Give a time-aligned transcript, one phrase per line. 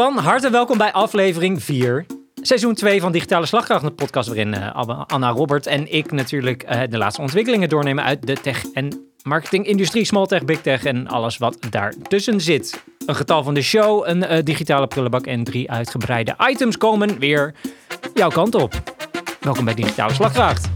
[0.00, 2.06] Van harte welkom bij aflevering 4.
[2.34, 6.80] Seizoen 2 van Digitale Slagkracht, een podcast waarin uh, Anna Robert en ik natuurlijk uh,
[6.90, 11.38] de laatste ontwikkelingen doornemen uit de tech- en marketingindustrie, small tech, big tech en alles
[11.38, 12.82] wat daartussen zit.
[13.06, 17.54] Een getal van de show, een uh, digitale prullenbak en drie uitgebreide items komen weer
[18.14, 18.82] jouw kant op.
[19.40, 20.68] Welkom bij Digitale Slagkracht.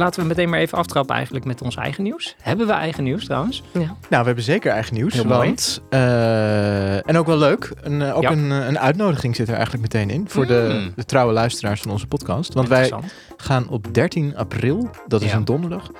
[0.00, 2.36] Laten we meteen maar even aftrappen eigenlijk met ons eigen nieuws.
[2.42, 3.62] Hebben we eigen nieuws trouwens?
[3.72, 3.80] Ja.
[3.80, 5.12] Nou, we hebben zeker eigen nieuws.
[5.12, 8.30] Heel want, uh, en ook wel leuk, een, uh, ook ja.
[8.30, 10.48] een, een uitnodiging zit er eigenlijk meteen in voor mm.
[10.48, 12.54] de, de, trouwe luisteraars van onze podcast.
[12.54, 12.92] Want wij
[13.36, 15.36] gaan op 13 april, dat is ja.
[15.36, 15.90] een donderdag,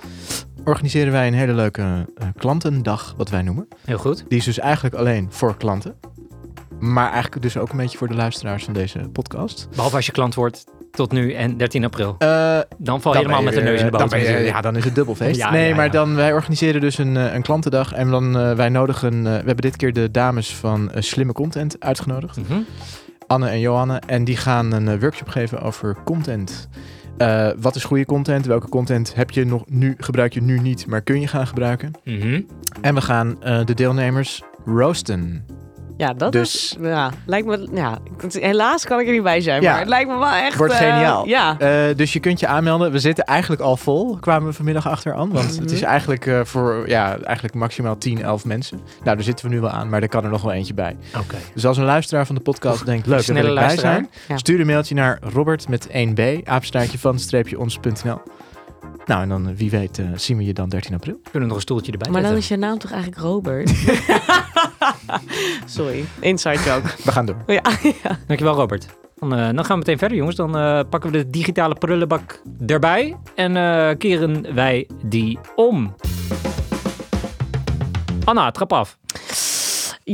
[0.64, 3.68] organiseren wij een hele leuke uh, klantendag, wat wij noemen.
[3.84, 4.24] Heel goed.
[4.28, 5.94] Die is dus eigenlijk alleen voor klanten.
[6.78, 9.68] Maar eigenlijk dus ook een beetje voor de luisteraars van deze podcast.
[9.70, 12.16] Behalve als je klant wordt tot nu en 13 april.
[12.18, 14.18] Uh, dan val je dan helemaal met de neus in de boter.
[14.18, 15.40] Je, ja, dan is het dubbelfeest.
[15.44, 17.92] ja, nee, ja, maar dan wij organiseren dus een, een klantendag.
[17.92, 21.76] En dan uh, wij nodigen, uh, we hebben dit keer de dames van Slimme Content
[21.80, 22.36] uitgenodigd.
[22.36, 22.66] Mm -hmm.
[23.26, 24.02] Anne en Johanne.
[24.06, 26.68] En die gaan een workshop geven over content.
[27.60, 28.46] Wat is goede content?
[28.46, 31.92] Welke content heb je nog nu, gebruik je nu niet, maar kun je gaan gebruiken?
[32.04, 32.46] Mm -hmm.
[32.80, 35.44] En we gaan de deelnemers roosten.
[36.00, 37.98] Ja, dat dus, is, ja, lijkt me, ja,
[38.30, 40.56] helaas kan ik er niet bij zijn, ja, maar het lijkt me wel echt...
[40.56, 41.24] Wordt geniaal.
[41.24, 41.56] Uh, ja.
[41.60, 42.92] Uh, dus je kunt je aanmelden.
[42.92, 45.32] We zitten eigenlijk al vol, kwamen we vanmiddag achter aan.
[45.32, 45.60] Want mm -hmm.
[45.60, 48.80] het is eigenlijk uh, voor, ja, eigenlijk maximaal 10, 11 mensen.
[49.02, 50.96] Nou, daar zitten we nu wel aan, maar er kan er nog wel eentje bij.
[51.08, 51.18] Oké.
[51.18, 51.40] Okay.
[51.54, 54.10] Dus als een luisteraar van de podcast denkt, leuk, dat wil ik bij zijn.
[54.28, 54.36] Ja.
[54.36, 58.20] Stuur een mailtje naar Robert met 1b, apenstaartje van streepje ons.nl.
[59.06, 61.20] Nou, en dan wie weet uh, zien we je dan 13 april.
[61.24, 62.38] We kunnen nog een stoeltje erbij Maar zetten.
[62.38, 63.70] dan is je naam toch eigenlijk Robert?
[65.76, 66.88] Sorry, inside joke.
[67.04, 67.36] We gaan door.
[67.46, 67.62] Ja,
[68.02, 68.18] ja.
[68.26, 68.86] Dankjewel Robert.
[69.18, 70.36] Dan, uh, dan gaan we meteen verder jongens.
[70.36, 73.16] Dan uh, pakken we de digitale prullenbak erbij.
[73.34, 75.94] En uh, keren wij die om.
[78.24, 78.98] Anna, trap af.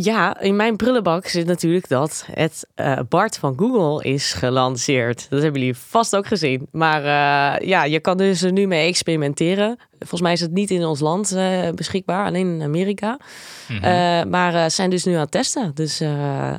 [0.03, 5.27] Ja, in mijn prullenbak zit natuurlijk dat het uh, Bart van Google is gelanceerd.
[5.31, 6.67] Dat hebben jullie vast ook gezien.
[6.71, 9.79] Maar uh, ja, je kan dus er nu mee experimenteren.
[9.99, 13.19] Volgens mij is het niet in ons land uh, beschikbaar, alleen in Amerika.
[13.69, 14.31] Mm -hmm.
[14.31, 15.71] maar zijn dus nu aan het testen.
[15.75, 16.03] Dus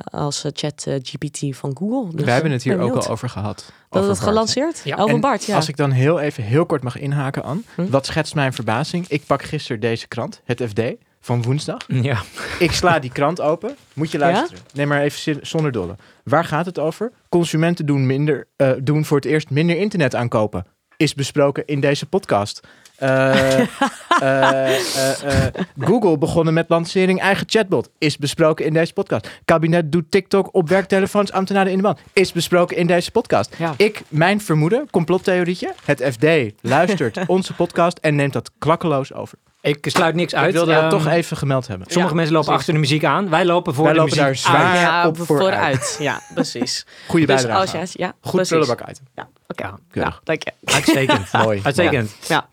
[0.04, 2.16] als chat GPT van Google.
[2.16, 3.72] Dus, We hebben het hier ook al over gehad.
[3.90, 4.80] Dat het gelanceerd?
[4.84, 4.96] Ja.
[4.96, 5.56] Over Bart, ja.
[5.56, 7.62] Als ik dan heel even heel kort mag inhaken aan.
[7.74, 7.90] Hm?
[7.90, 9.08] Wat schetst mijn verbazing?
[9.08, 10.80] Ik pak gisteren deze krant, het FD
[11.20, 11.76] van woensdag.
[12.02, 12.22] Ja.
[12.58, 13.76] Ik sla die krant open.
[13.94, 14.62] Moet je luisteren.
[14.64, 14.70] Ja?
[14.72, 15.96] Neem maar even zonder dolle.
[16.24, 17.12] Waar gaat het over?
[17.28, 20.66] Consumenten doen, minder, uh, doen voor het eerst minder internet aankopen.
[20.96, 22.60] Is besproken in deze podcast.
[23.02, 23.58] Uh,
[24.22, 24.68] uh,
[25.88, 27.90] Google begonnen met lancering eigen chatbot.
[27.98, 29.40] Is besproken in deze podcast.
[29.44, 32.00] Kabinet doet TikTok op werktelefoons ambtenaren in de band.
[32.12, 33.54] Is besproken in deze podcast.
[33.58, 33.74] Ja.
[33.76, 35.74] Ik, mijn vermoeden, complottheorietje.
[35.84, 39.38] Het FD luistert onze podcast en neemt dat klakkeloos over.
[39.68, 40.46] Ik sluit niks uit.
[40.46, 41.86] Ik wilde dat um, toch even gemeld hebben.
[41.86, 42.68] Sommige ja, mensen lopen precies.
[42.68, 43.28] achter de muziek aan.
[43.28, 45.54] Wij lopen voor Wij de lopen muziek daar zwaar ja, op vooruit.
[45.54, 45.96] vooruit.
[46.00, 46.86] Ja, precies.
[47.08, 47.78] Goede dus bijdrage.
[47.78, 49.00] Als je, ja, Goed prullenbak uit.
[49.14, 49.62] Ja, oké.
[49.62, 49.78] Okay.
[49.92, 50.52] Ja, nou, dank je.
[50.64, 51.32] Uitstekend.
[51.44, 51.60] Mooi.
[51.62, 52.16] Uitstekend.
[52.28, 52.48] Ja.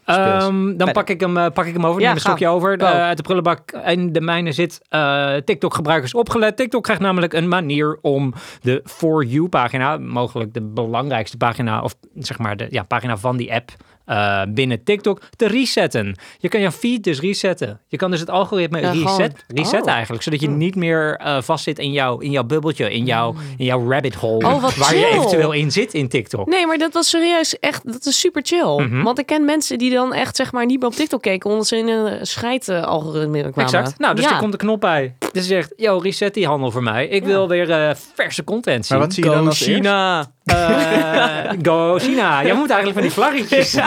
[0.46, 2.02] Um, dan pak ik, hem, uh, pak ik hem over.
[2.02, 2.82] Ja, neem een stokje over.
[2.82, 6.58] Uh, uit de prullenbak in de mijne zit uh, TikTok-gebruikers opgelet.
[6.58, 12.38] TikTok krijgt namelijk een manier om de For You-pagina, mogelijk de belangrijkste pagina, of zeg
[12.38, 13.72] maar de ja, pagina van die app,
[14.06, 16.16] uh, binnen TikTok te resetten.
[16.38, 17.82] Je kan je feed dus resetten.
[17.88, 19.94] Je kan dus het algoritme Ja, reset, gewoon- resetten oh.
[19.94, 20.24] eigenlijk.
[20.24, 23.90] Zodat je niet meer uh, vastzit in jouw, in jouw bubbeltje, in jouw, in jouw
[23.90, 24.46] rabbit hole.
[24.46, 26.48] Oh, wat waar je eventueel in zit in TikTok.
[26.48, 28.86] Nee, maar dat was serieus echt, dat is super chill.
[28.86, 29.04] Mhm.
[29.04, 31.68] Want ik ken mensen die dan echt zeg maar niet meer op TikTok keken, omdat
[31.68, 33.64] ze in een scheidalgoritme kwamen.
[33.64, 34.00] Exact.
[34.00, 34.32] Nou, dus ja.
[34.32, 35.16] er komt een knop bij.
[35.20, 37.08] Dus je zegt, yo, reset die handel voor mij.
[37.08, 38.98] Ik wil weer eh, verse content zien.
[38.98, 40.34] Maar wat zie je dan als China.
[40.46, 42.44] Eh, go China.
[42.44, 43.72] Jij moet eigenlijk van die vlaggetjes.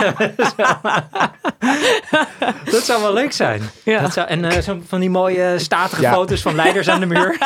[2.70, 3.60] dat zou wel leuk zijn.
[3.84, 4.00] Ja.
[4.00, 6.12] Dat zou, en eh, zo van die mooie statige Ja.
[6.12, 7.38] foto's van leiders aan de muur.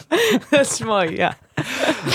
[0.50, 1.36] dat is mooi, ja.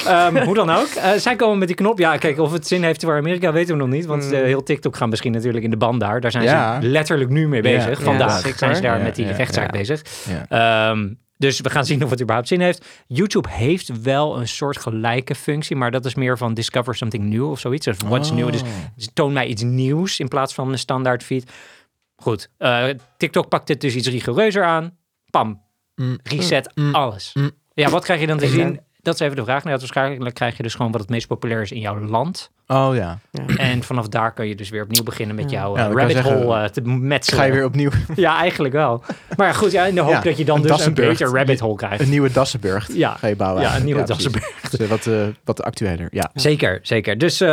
[0.05, 0.88] Ehm, hoe dan ook.
[0.88, 1.99] Eh, zij komen met die knop.
[1.99, 4.05] Ja, kijk, of het zin heeft voor Amerika weten we nog niet.
[4.05, 6.22] Want eh, heel TikTok gaan misschien natuurlijk in de band daar.
[6.22, 6.81] Daar zijn Ja.
[6.81, 7.97] ze letterlijk nu mee bezig.
[7.99, 9.79] Ja, Vandaag zijn ze daar Ja, met die ja, rechtszaak ja.
[9.79, 10.01] bezig.
[10.49, 10.96] Ja.
[11.37, 12.85] Dus we gaan zien of het überhaupt zin heeft.
[13.08, 17.49] YouTube heeft wel een soort gelijke functie, maar dat is meer van discover something new
[17.52, 17.87] of zoiets.
[17.87, 18.35] Of what's Oh.
[18.35, 18.52] new.
[18.52, 18.61] Dus
[19.14, 21.52] toon mij iets nieuws in plaats van een standaard feed.
[22.16, 22.85] Goed, eh,
[23.17, 24.97] TikTok pakt het dus iets rigoureuzer aan.
[25.29, 25.61] Pam,
[25.96, 26.20] Mm.
[26.23, 26.96] reset Mm.
[26.96, 27.32] alles.
[27.34, 27.52] Mm.
[27.73, 28.79] Ja, wat krijg je dan te zien?
[29.05, 29.63] Dat is even de vraag.
[29.63, 32.52] Nou, waarschijnlijk krijg je dus gewoon wat het meest populair is in jouw land.
[32.67, 33.19] Oh ja.
[33.57, 35.59] En vanaf daar kan je dus weer opnieuw beginnen met Ja.
[35.59, 37.40] jouw Ja, eh, rabbit zeggen, hole eh, te metselen.
[37.40, 39.03] Ga je weer opnieuw Ja, eigenlijk wel.
[39.37, 41.28] Maar ja, goed, ja, in de hoop Ja, dat je dan een dus een beter
[41.28, 42.02] rabbit hole krijgt.
[42.02, 43.16] een nieuwe Dassenburg Ja.
[43.16, 43.61] ga je bouwen.
[43.61, 44.03] Ja, een nieuwe.
[44.03, 44.61] Dassenburg.
[44.69, 45.13] Dus, eh, wat, eh,
[45.43, 46.08] wat actueler.
[46.11, 46.29] Ja.
[46.34, 47.17] Zeker, zeker.
[47.17, 47.47] Dus eh,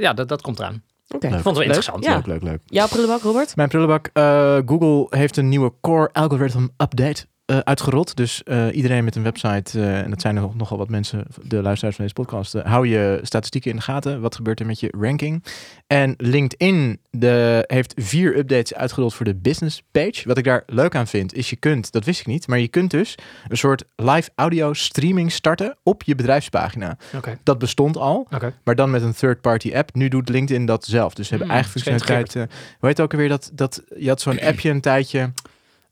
[0.00, 0.82] ja, dat, dat komt eraan.
[1.08, 1.28] Oké.
[1.30, 2.04] Vond het wel interessant.
[2.04, 2.14] Ja.
[2.14, 2.60] Leuk, leuk, leuk.
[2.66, 3.56] Jouw prullenbak, Robert?
[3.56, 4.10] Mijn prullenbak.
[4.12, 8.16] eh, Google heeft een nieuwe Core Algorithm Update eh, uitgerold.
[8.16, 11.26] Dus eh, iedereen met een website, eh, en dat zijn er nog- nogal wat mensen,
[11.42, 14.20] de luisteraars van deze podcast, hou je statistieken in de gaten.
[14.20, 15.44] Wat gebeurt er met je ranking?
[15.86, 20.22] En LinkedIn de, heeft vier updates uitgerold voor de business page.
[20.24, 22.68] Wat ik daar leuk aan vind, is je kunt, dat wist ik niet, maar je
[22.68, 23.14] kunt dus
[23.48, 26.96] een soort live audio streaming starten op je bedrijfspagina.
[27.16, 27.38] Oké.
[27.42, 28.26] Dat bestond al,
[28.64, 29.94] maar dan met een third-party app.
[29.94, 31.14] Nu doet LinkedIn dat zelf.
[31.14, 32.48] Dus ze hebben Hmm, eigen functionaliteit.
[32.78, 35.32] hoe heet ook alweer dat, dat je had zo'n appje een tijdje.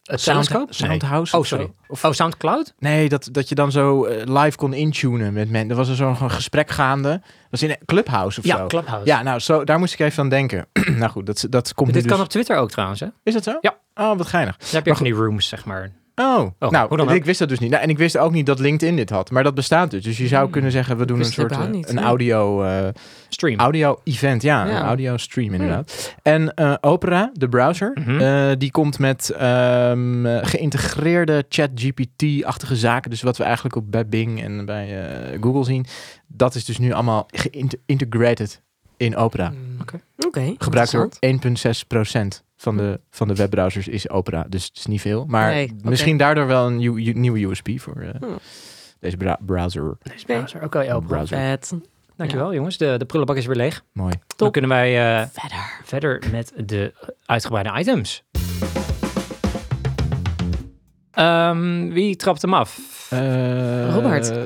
[0.06, 0.67] Het Sound?
[0.69, 1.37] Soundhouse.
[1.37, 1.73] Oh, sorry.
[1.88, 2.75] Of, Oh, Soundcloud?
[2.79, 5.70] nee, dat, dat je dan zo eh, live kon intunen met mensen.
[5.70, 7.08] Er was er zo'n gesprek gaande.
[7.11, 7.20] Dat
[7.50, 8.67] was in een Clubhouse of Ja, zo.
[8.67, 9.06] Clubhouse.
[9.06, 10.67] Ja, nou, zo, daar moest ik even aan denken.
[10.99, 12.26] nou goed, dat, dat komt Dit nu kan dus.
[12.26, 13.06] op Twitter ook trouwens, hè?
[13.23, 13.58] Is dat zo?
[13.61, 13.76] Ja.
[13.94, 14.56] Oh, wat geinig.
[14.56, 15.91] Dan heb je Maar van die rooms, zeg maar.
[16.21, 17.71] Oh, hoe nou, dan ik wist dat dus niet.
[17.71, 19.31] Nou, en ik wist ook niet dat LinkedIn dit had.
[19.31, 20.03] Maar dat bestaat dus.
[20.05, 20.53] Dus je zou Hmm.
[20.53, 22.63] kunnen zeggen, we doen een soort eh, niet, een audio...
[22.63, 22.89] eh,
[23.29, 23.59] Stream.
[23.59, 24.67] Audio-event, ja.
[24.67, 24.77] Ja.
[24.81, 26.15] Een audio-stream inderdaad.
[26.23, 28.21] En eh, Opera, de browser, Mhm.
[28.21, 33.11] eh, die komt met ehm, eh, geïntegreerde chat-GPT-achtige zaken.
[33.11, 35.87] Dus wat we eigenlijk ook bij Bing en bij eh, Google zien.
[36.27, 38.63] Dat is dus nu allemaal geïntegrated
[38.96, 39.48] in Opera.
[39.48, 40.00] Mm, Oké.
[40.26, 40.54] Oké.
[40.58, 41.84] Gebruikt door interessant.
[42.40, 44.46] 1,6% van de, van de webbrowsers is Opera.
[44.48, 45.25] Dus het is niet veel.
[45.26, 48.38] Maar Nee, misschien daardoor wel een nieuw- nieuwe USP voor eh, Hmm.
[49.00, 49.96] deze bra- browser.
[50.02, 50.62] Deze browser.
[50.64, 51.38] Oké, ja, browser.
[51.38, 51.72] Vet.
[52.16, 52.76] Dankjewel, jongens.
[52.76, 53.82] De, de prullenbak is weer leeg.
[53.93, 54.14] Mooi.
[54.37, 55.81] Dan kunnen wij eh, Verder.
[55.84, 56.93] verder met de
[57.26, 58.22] uitgebreide items.
[61.17, 62.79] Ehm, wie trapt hem af?
[63.11, 64.33] Eh, Robert.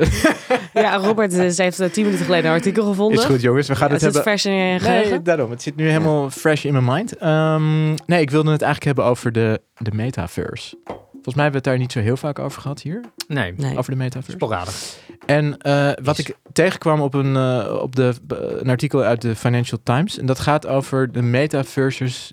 [0.75, 3.19] Ja, Robert eh, ze heeft eh, tien minuten geleden een artikel gevonden.
[3.19, 4.33] Is goed jongens, we gaan Ja, het het hebben...
[4.33, 5.51] vers in je Nee, daarom.
[5.51, 7.17] Het zit nu helemaal fresh in mijn mind.
[7.17, 10.77] Ehm, nee, ik wilde het eigenlijk hebben over de, de metaverse.
[11.13, 13.01] Volgens mij hebben we het daar niet zo heel vaak over gehad hier.
[13.29, 13.79] Nee, Nee.
[13.79, 14.37] Over de metaverse.
[14.37, 14.99] sporadisch.
[15.27, 17.37] En eh, wat ik tegenkwam op, een,
[17.81, 18.15] op de,
[18.61, 20.19] een artikel uit de Financial Times.
[20.19, 22.33] En dat gaat over de metaverses,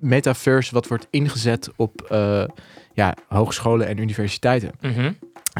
[0.00, 2.44] metaverse wat wordt ingezet op eh,
[2.92, 4.70] ja, hogescholen en universiteiten.
[4.80, 5.12] Mhm.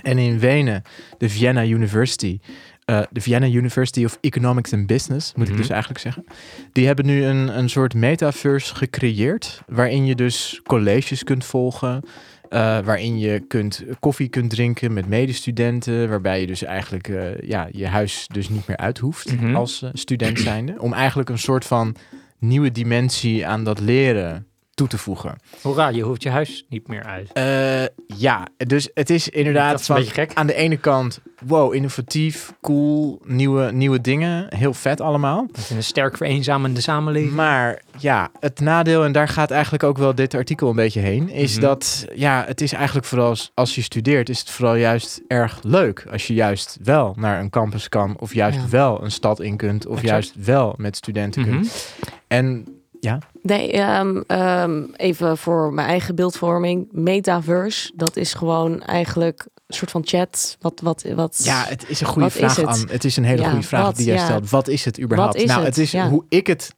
[0.03, 0.83] En in Wenen,
[1.19, 2.39] de Vienna University.
[2.85, 5.61] eh, de Vienna University of Economics and Business, moet ik Mhm.
[5.61, 6.25] dus eigenlijk zeggen.
[6.73, 9.63] Die hebben nu een, een soort metaverse gecreëerd.
[9.67, 12.03] Waarin je dus colleges kunt volgen.
[12.49, 16.09] eh, waarin je kunt, koffie kunt drinken met medestudenten.
[16.09, 17.09] Waarbij je dus eigenlijk
[17.47, 19.55] ja, je huis dus niet meer uit hoeft Mhm.
[19.55, 20.75] als student zijnde.
[20.79, 21.97] Om eigenlijk een soort van
[22.47, 25.37] nieuwe dimensie aan dat leren toe te voegen.
[25.63, 27.33] Hoera, je hoeft je huis niet meer uit.
[27.33, 27.83] Eh,
[28.19, 30.31] ja, dus het is inderdaad is van, gek.
[30.35, 35.47] aan de ene kant, wow, innovatief, cool, nieuwe, nieuwe dingen, heel vet allemaal.
[35.47, 37.33] Het is een sterk vereenzamende samenleving.
[37.33, 41.29] Maar ja, het nadeel, en daar gaat eigenlijk ook wel dit artikel een beetje heen,
[41.29, 41.61] is Mhm.
[41.61, 45.59] dat ja, het is eigenlijk vooral als, als je studeert, is het vooral juist erg
[45.63, 48.69] leuk als je juist wel naar een campus kan, of juist Ja.
[48.69, 50.09] wel een stad in kunt, of Exact.
[50.11, 51.51] juist wel met studenten Mhm.
[51.51, 51.89] kunt.
[52.29, 52.67] En
[53.05, 56.89] ja, Nee, ehm, ehm, even voor mijn eigen beeldvorming.
[56.91, 60.57] Metaverse, dat is gewoon eigenlijk een soort van chat.
[60.61, 61.41] Wat, wat, wat...
[61.45, 62.67] Ja, het is een goede vraag, het?
[62.67, 62.87] Anne.
[62.91, 64.25] Het is een hele Ja, goede vraag wat, die jij ja.
[64.25, 64.51] stelt.
[64.51, 65.35] Wat is het überhaupt?
[65.35, 65.69] Is nou, het?
[65.69, 66.09] het is Ja.
[66.09, 66.75] hoe ik het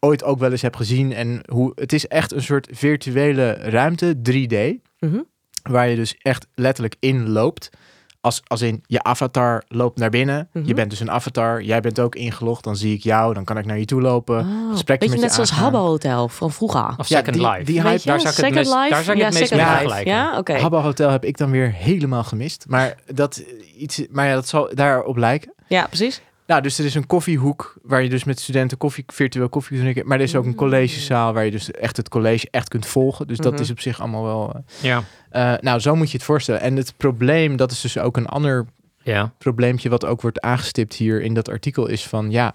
[0.00, 1.12] ooit ook wel eens heb gezien.
[1.12, 4.56] En hoe het is echt een soort virtuele ruimte, 3D.
[4.98, 5.20] Mhm.
[5.62, 7.70] Waar je dus echt letterlijk in loopt.
[8.20, 10.48] Als, als in je avatar loopt naar binnen.
[10.52, 10.66] Mhm.
[10.66, 11.62] Je bent dus een avatar.
[11.62, 12.64] Jij bent ook ingelogd.
[12.64, 13.34] Dan zie ik jou.
[13.34, 14.38] Dan kan ik naar je toe lopen.
[14.38, 14.70] Oh,
[15.10, 15.64] met net je zoals aangaan.
[15.64, 16.94] Habbo Hotel van vroeger.
[16.96, 17.62] Of Ja, Second die- Life.
[17.62, 18.88] die hype- daar zou ik het Second meest- Life?
[18.90, 19.88] daar ik ja, het meest Second mee Life.
[19.88, 20.12] vergelijken.
[20.12, 20.52] Ja, oké.
[20.58, 22.64] Habbo Hotel heb ik dan weer helemaal gemist.
[22.68, 23.42] Maar dat,
[23.76, 25.52] iets, maar ja, dat zal daarop lijken.
[25.66, 26.22] Ja, precies.
[26.48, 29.82] Nou, dus er is een koffiehoek waar je dus met studenten koffie, virtueel koffie kunt
[29.82, 30.06] drinken.
[30.08, 33.26] Maar er is ook een collegezaal waar je dus echt het college echt kunt volgen.
[33.26, 33.62] Dus dat Mhm.
[33.62, 34.52] is op zich allemaal wel...
[34.54, 35.02] eh, Ja.
[35.30, 36.60] eh, nou, zo moet je het voorstellen.
[36.60, 38.66] En het probleem, dat is dus ook een ander
[39.02, 39.32] Ja.
[39.38, 42.54] probleempje wat ook wordt aangestipt hier in dat artikel, is van ja,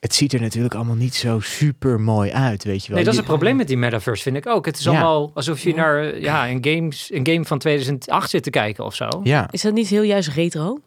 [0.00, 2.96] het ziet er natuurlijk allemaal niet zo super mooi uit, weet je wel.
[2.96, 4.66] Nee, dat is het probleem met die metaverse, vind ik ook.
[4.66, 4.90] Het is Ja.
[4.90, 8.84] allemaal alsof je naar eh, ja, een, games, een game van 2008 zit te kijken
[8.84, 9.08] of zo.
[9.22, 10.78] Ja, Is dat niet heel juist retro?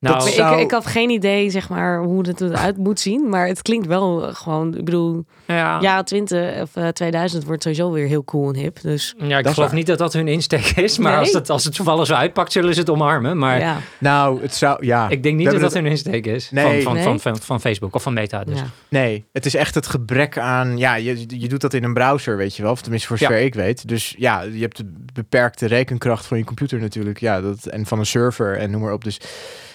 [0.00, 3.00] Nou, Dat Maar zou- ik, ik had geen idee, zeg maar, hoe het eruit moet
[3.00, 3.28] zien.
[3.28, 7.62] Maar het klinkt wel eh, gewoon, ik bedoel, ja, jaren 20 of eh, 2000 wordt
[7.62, 8.80] sowieso weer heel cool en hip.
[8.80, 9.74] Dus ja, ik geloof waar.
[9.74, 10.98] niet dat dat hun insteek is.
[10.98, 11.20] Maar Nee?
[11.20, 13.38] als, het, als het toevallig zo uitpakt, zullen ze het omarmen.
[13.38, 16.50] Maar ja, nou, het zou, ja, ik denk niet dat dat hun insteek is.
[16.50, 16.64] Nee.
[16.64, 17.02] Van, van, Nee?
[17.02, 18.44] van, van, van Facebook of van Meta.
[18.44, 18.58] Dus.
[18.58, 18.66] ja.
[18.88, 22.36] nee, het is echt het gebrek aan, ja, je, je doet dat in een browser,
[22.36, 23.26] weet je wel, of tenminste voor Ja.
[23.26, 23.88] zover ik weet.
[23.88, 27.98] Dus ja, je hebt de beperkte rekenkracht van je computer natuurlijk, ja, dat, en van
[27.98, 29.04] een server en noem maar op.
[29.04, 29.20] Dus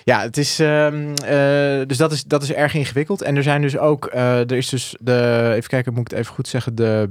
[0.05, 3.21] ja, het is, ehm, eh, dus dat is, dat is erg ingewikkeld.
[3.21, 6.19] En er zijn dus ook, eh, er is dus de, even kijken, moet ik het
[6.19, 7.07] even goed zeggen, de,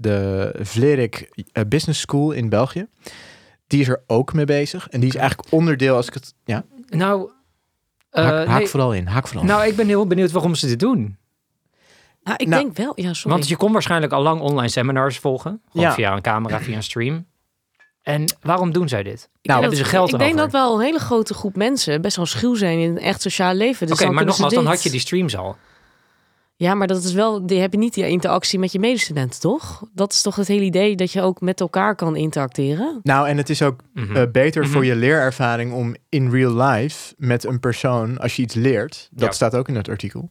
[0.00, 2.86] de Vlerik eh, Business School in België.
[3.66, 4.88] Die is er ook mee bezig.
[4.88, 7.30] En die is eigenlijk onderdeel, als ik het, ja, Nou,
[8.10, 9.48] eh, haak, haak nee, vooral in, haak vooral in.
[9.50, 11.16] nou, ik ben heel benieuwd waarom ze dit doen.
[12.22, 12.92] Nou, ik Nou, denk wel.
[12.96, 13.36] Ja, sorry.
[13.36, 15.60] Want je kon waarschijnlijk al lang online seminars volgen.
[15.70, 15.92] Gewoon Ja.
[15.92, 17.26] via een camera, via een stream.
[18.06, 19.28] En waarom doen zij dit?
[19.42, 20.42] Nou, hebben ze geld ik denk over?
[20.42, 23.54] dat wel een hele grote groep mensen best wel schuw zijn in een echt sociaal
[23.54, 23.86] leven.
[23.86, 25.56] Dus Oké, maar nogmaals, dan had je die streams al.
[26.56, 29.82] Ja, maar dat is wel, die heb je niet die interactie met je medestudenten, toch?
[29.94, 33.00] Dat is toch het hele idee dat je ook met elkaar kan interacteren?
[33.02, 34.16] Nou, en het is ook Mhm.
[34.16, 34.72] eh, beter Mhm.
[34.72, 39.28] voor je leerervaring om in real life met een persoon, als je iets leert, dat
[39.28, 39.32] Ja.
[39.34, 40.28] staat ook in het artikel,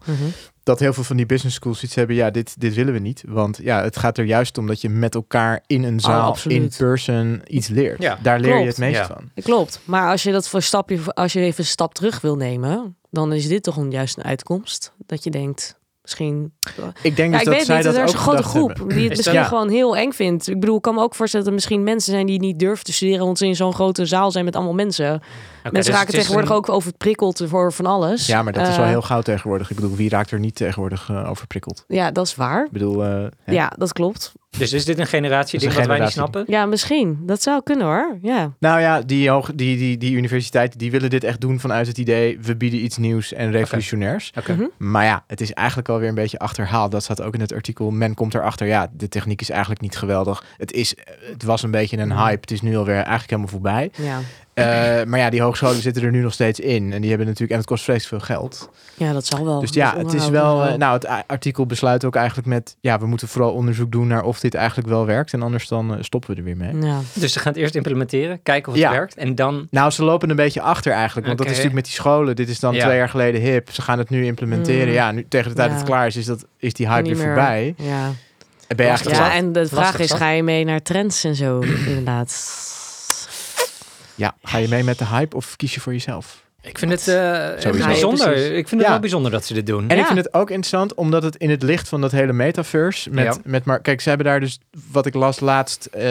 [0.66, 3.24] dat heel veel van die business schools iets hebben, ja, dit, dit willen we niet.
[3.28, 6.72] Want ja, het gaat er juist om dat je met elkaar in een zaal, in
[6.78, 8.02] person iets leert.
[8.02, 8.18] Ja.
[8.22, 9.08] Daar leer je het meest Ja.
[9.08, 9.44] van.
[9.44, 9.80] Klopt.
[9.84, 13.34] Maar als je dat voor stapje, als je even een stap terug wil nemen, dan
[13.34, 14.94] is dit toch een juist een uitkomst.
[15.06, 16.54] Dat je denkt, misschien.
[17.02, 18.68] Ik denk Ja, dus ik dat weet zij niet, dat er is een grote groep
[18.78, 18.88] hebben.
[18.88, 20.48] die het Is misschien dat- gewoon heel eng vindt.
[20.48, 22.86] Ik bedoel, ik kan me ook voorstellen dat er misschien mensen zijn die niet durven
[22.86, 25.22] te studeren, want ze in zo'n grote zaal zijn met allemaal mensen.
[25.66, 28.26] Oké, mensen dus raken tegenwoordig een- ook overprikkeld voor van alles.
[28.26, 29.70] Ja, maar dat is wel Eh, heel gauw tegenwoordig.
[29.70, 31.84] Ik bedoel, wie raakt er niet tegenwoordig eh, overprikkeld?
[31.88, 32.66] Ja, dat is waar.
[32.66, 33.54] Ik bedoel, eh, hè?
[33.54, 34.34] Ja, dat klopt.
[34.58, 36.44] Dus is dit een generatie ding een wat wij niet snappen?
[36.48, 37.20] Ja, misschien.
[37.22, 38.18] Dat zou kunnen hoor.
[38.22, 38.52] Ja.
[38.60, 41.98] Nou ja, die, hoog, die, die, die universiteiten die willen dit echt doen vanuit het
[41.98, 42.40] idee...
[42.42, 44.32] we bieden iets nieuws en revolutionairs.
[44.38, 44.54] Oké.
[44.54, 44.64] Mhm.
[44.78, 46.92] Maar ja, het is eigenlijk alweer een beetje achterhaald.
[46.92, 47.92] Dat staat ook in het artikel.
[47.92, 50.44] Men komt erachter, ja, de techniek is eigenlijk niet geweldig.
[50.58, 50.96] Het, is,
[51.32, 52.40] het was een beetje een hype.
[52.42, 53.92] Het is nu alweer eigenlijk helemaal voorbij.
[53.96, 54.20] Ja.
[54.56, 54.66] Eh,
[55.04, 56.94] maar ja, die hogescholen zitten er nu nog steeds in.
[56.94, 58.70] En die hebben natuurlijk, en het kost vreselijk veel geld.
[58.94, 59.60] ja, dat zal wel.
[59.60, 60.68] Dus ja, het is onderhoud wel.
[60.68, 62.76] eh, nou, het artikel besluit ook eigenlijk met.
[62.80, 65.34] Ja, we moeten vooral onderzoek doen naar of dit eigenlijk wel werkt.
[65.34, 66.76] En anders dan eh, stoppen we er weer mee.
[66.82, 67.00] Ja.
[67.14, 68.92] Dus ze gaan het eerst implementeren, kijken of het Ja.
[68.92, 69.16] werkt.
[69.16, 69.68] En dan...
[69.72, 71.26] Nou, ze lopen een beetje achter eigenlijk.
[71.28, 72.36] Want dat is natuurlijk met die scholen.
[72.36, 72.84] Dit is dan Ja.
[72.86, 73.70] twee jaar geleden hip.
[73.72, 74.88] Ze gaan het nu implementeren.
[74.88, 74.94] Mm.
[74.94, 77.18] Ja, nu tegen de tijd dat het klaar is, is, dat, is die hype weer
[77.18, 77.74] voorbij.
[77.78, 78.06] Ja.
[78.68, 79.34] En ben je eigenlijk ja, zat?
[79.36, 80.18] en de vraag Lastig is, zat.
[80.18, 82.74] ga je mee naar trends en zo, inderdaad.
[84.16, 86.44] Ja, ga je mee met de hype of kies je voor jezelf?
[86.62, 87.88] Ik vind het eh, Sowieso.
[87.88, 88.38] bijzonder.
[88.38, 88.90] Ja, ik vind het Ja.
[88.90, 89.90] wel bijzonder dat ze dit doen.
[89.90, 93.10] En ik vind het ook interessant, omdat het in het licht van dat hele metaverse...
[93.10, 93.36] Met, Ja.
[93.44, 94.60] met maar Kijk, ze hebben daar dus,
[94.92, 96.04] wat ik las laatst, eh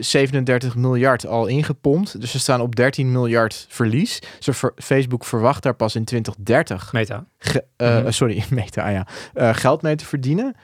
[0.00, 2.20] 37 miljard al ingepompt.
[2.20, 4.18] Dus ze staan op 13 miljard verlies.
[4.38, 7.24] Ze ver- Facebook verwacht daar pas in 2030 Meta.
[7.38, 8.10] ge- eh, Mhm.
[8.10, 10.56] sorry, meta, ah ja, eh, geld mee te verdienen.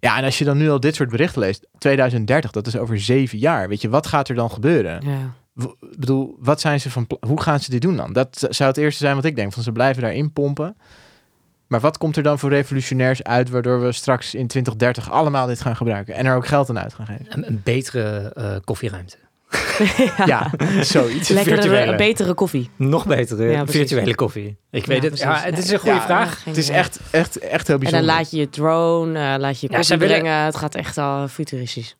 [0.00, 3.00] Ja, en als je dan nu al dit soort berichten leest, 2030, dat is over
[3.00, 3.68] zeven jaar.
[3.68, 5.00] Weet je, wat gaat er dan gebeuren?
[5.06, 5.34] Ja.
[5.56, 8.12] Ik bedoel, wat zijn ze van Hoe gaan ze dit doen dan?
[8.12, 9.52] Dat zou het eerste zijn wat ik denk.
[9.52, 10.76] Van ze blijven daarin pompen.
[11.66, 15.60] Maar wat komt er dan voor revolutionairs uit, waardoor we straks in 2030 allemaal dit
[15.60, 17.26] gaan gebruiken en er ook geld aan uit gaan geven?
[17.28, 19.16] Een, een betere eh, koffieruimte.
[20.26, 21.28] Ja, zoiets.
[21.28, 21.96] Lekkere, virtuele.
[21.96, 22.70] betere koffie.
[22.76, 24.56] Nog betere Ja, virtuele koffie.
[24.70, 25.18] Ik weet Ja, het.
[25.18, 25.72] Ja, het is Ja.
[25.72, 26.44] een goede Ja, vraag.
[26.44, 28.06] Het is echt, echt, echt heel En bijzonder.
[28.08, 30.44] dan laat je je drone, eh, laat je je Ja, koffie willen- brengen.
[30.44, 31.96] Het gaat echt al futuristisch.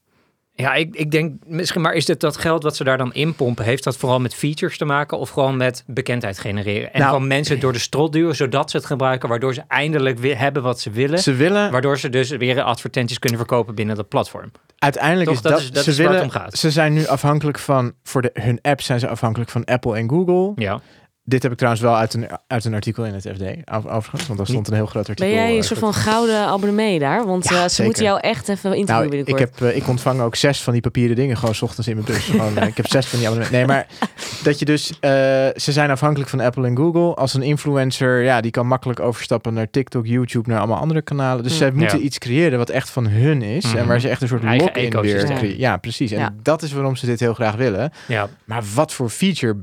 [0.58, 3.64] Ja, ik, ik denk misschien, maar is dit dat geld wat ze daar dan inpompen,
[3.64, 6.92] heeft dat vooral met features te maken of gewoon met bekendheid genereren?
[6.92, 10.18] En Nou- gewoon mensen door de strot duwen, zodat ze het gebruiken, waardoor ze eindelijk
[10.18, 11.18] weer hebben wat ze willen.
[11.18, 14.50] Ze willen, Waardoor ze dus weer advertenties kunnen verkopen binnen dat platform.
[14.78, 16.58] uiteindelijk Toch, is dat dat, is- dat ze is waar het willen, om gaat.
[16.58, 20.08] ze zijn nu afhankelijk van, voor de, hun apps zijn ze afhankelijk van Apple en
[20.10, 20.52] Google.
[20.54, 20.80] Ja.
[21.28, 23.42] Dit heb ik trouwens wel uit een, uit een artikel in het FD,
[23.74, 25.34] over- overigens, want daar stond een heel groot artikel.
[25.34, 27.26] Ben jij een soort van gouden abonnee daar?
[27.26, 27.84] Want Ja, eh, ze zeker.
[27.84, 30.82] moeten jou echt even interviewen Nou, ik, heb, eh, ik ontvang ook zes van die
[30.82, 32.24] papieren dingen gewoon 's ochtends in mijn bus.
[32.24, 33.66] Gewoon, eh, ik heb zes van die abonnementen.
[33.66, 33.86] Nee, maar
[34.44, 34.90] dat je dus...
[35.00, 35.10] eh,
[35.54, 37.14] ze zijn afhankelijk van Apple en Google.
[37.14, 41.42] Als een influencer, ja, die kan makkelijk overstappen naar TikTok, YouTube, naar allemaal andere kanalen.
[41.42, 41.58] Dus Hm.
[41.58, 42.04] zij moeten Ja.
[42.04, 43.74] iets creëren wat echt van hun is.
[43.74, 45.36] En waar ze echt een soort lock-in weer ecosysteem.
[45.36, 45.58] creëren.
[45.58, 46.10] Ja, precies.
[46.10, 46.34] En Ja.
[46.42, 47.90] dat is waarom ze dit heel graag willen.
[48.08, 48.28] ja.
[48.44, 49.56] Maar wat voor feature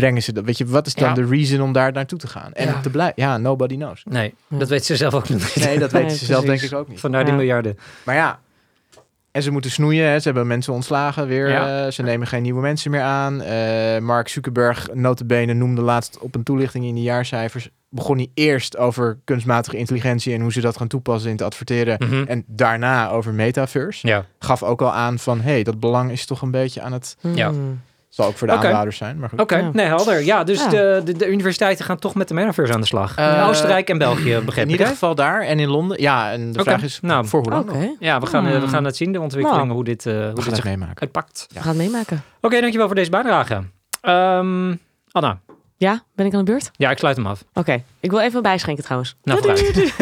[0.00, 0.44] brengen ze dan?
[0.44, 1.14] Weet je, wat is dan Ja.
[1.14, 2.52] de reason om daar naartoe te gaan?
[2.52, 2.80] En Ja.
[2.80, 3.14] te blijven?
[3.22, 4.02] Ja, nobody knows.
[4.08, 4.58] Nee, Ja.
[4.58, 5.56] dat weten ze zelf ook niet.
[5.64, 7.00] Nee, dat weten Nee, ze zelf denk ik ook niet.
[7.00, 7.38] Vandaar die Ja.
[7.38, 7.78] miljarden.
[8.04, 8.40] Maar ja,
[9.30, 10.06] en ze moeten snoeien.
[10.08, 10.18] Hè.
[10.18, 11.48] Ze hebben mensen ontslagen weer.
[11.48, 11.84] Ja.
[11.86, 13.42] eh, ze nemen geen nieuwe mensen meer aan.
[13.42, 17.68] Eh, Mark Zuckerberg, notabene, noemde laatst op een toelichting in de jaarcijfers...
[17.88, 20.34] begon hij eerst over kunstmatige intelligentie...
[20.34, 21.96] en hoe ze dat gaan toepassen in te adverteren...
[22.08, 22.24] Mhm.
[22.26, 24.06] en daarna over metaverse.
[24.06, 24.24] Ja.
[24.38, 27.16] Gaf ook al aan van, hé, hey, dat belang is toch een beetje aan het...
[27.34, 27.48] Ja.
[27.50, 27.80] Hmm.
[28.10, 29.40] Zal ook voor de aandeelhouders zijn, maar goed.
[29.40, 29.70] Oké, Ja.
[29.72, 30.24] nee, helder.
[30.24, 30.68] Ja, dus Ja.
[30.68, 33.16] De, de, de universiteiten gaan toch met de metaverse aan de slag.
[33.16, 34.70] Eh, In Oostenrijk en België, begreep In ik.
[34.70, 34.92] ieder hè?
[34.92, 36.00] geval daar en in Londen.
[36.02, 37.96] Ja, en de vraag is nou, voor hoe lang?
[38.00, 38.68] Ja, we gaan, eh, we Hmm.
[38.68, 39.74] gaan het zien, de ontwikkelingen, Nou.
[39.76, 41.00] hoe dit, eh, hoe We dit zich meemaken.
[41.00, 41.46] uitpakt.
[41.54, 42.22] we gaan het meemaken.
[42.40, 43.62] Oké, dankjewel voor deze bijdrage.
[44.00, 44.74] Ehm,
[45.10, 45.38] Anna,
[45.76, 46.70] Ja, ben ik aan de beurt?
[46.76, 47.44] ja, ik sluit hem af.
[47.54, 49.16] Oké, ik wil even bijschenken trouwens.
[49.22, 49.94] Nou, vooruit.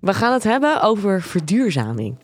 [0.00, 2.16] We gaan het hebben over verduurzaming.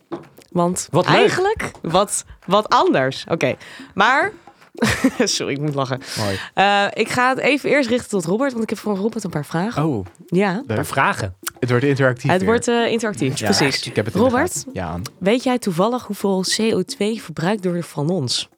[0.50, 3.24] Want Wat eigenlijk wat, wat anders.
[3.28, 3.54] Oké,
[3.94, 4.32] maar...
[5.18, 6.00] Sorry, ik moet lachen.
[6.18, 6.38] Mooi.
[6.54, 9.30] Eh, ik ga het even eerst richten tot Robert, want ik heb voor Robert een
[9.30, 9.84] paar vragen.
[9.84, 10.86] Oh, Ja, Een paar leuk.
[10.86, 11.34] vragen.
[11.60, 12.48] Het wordt interactief het weer.
[12.48, 13.86] wordt eh, interactief, Ja, precies.
[13.86, 14.64] Ik heb het Robert?
[14.72, 15.00] Ja.
[15.18, 18.48] Weet jij toevallig hoeveel CO2 verbruikt door van ons?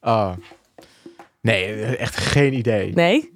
[0.00, 0.32] Oh.
[1.40, 2.92] Nee, echt geen idee.
[2.94, 3.32] Nee?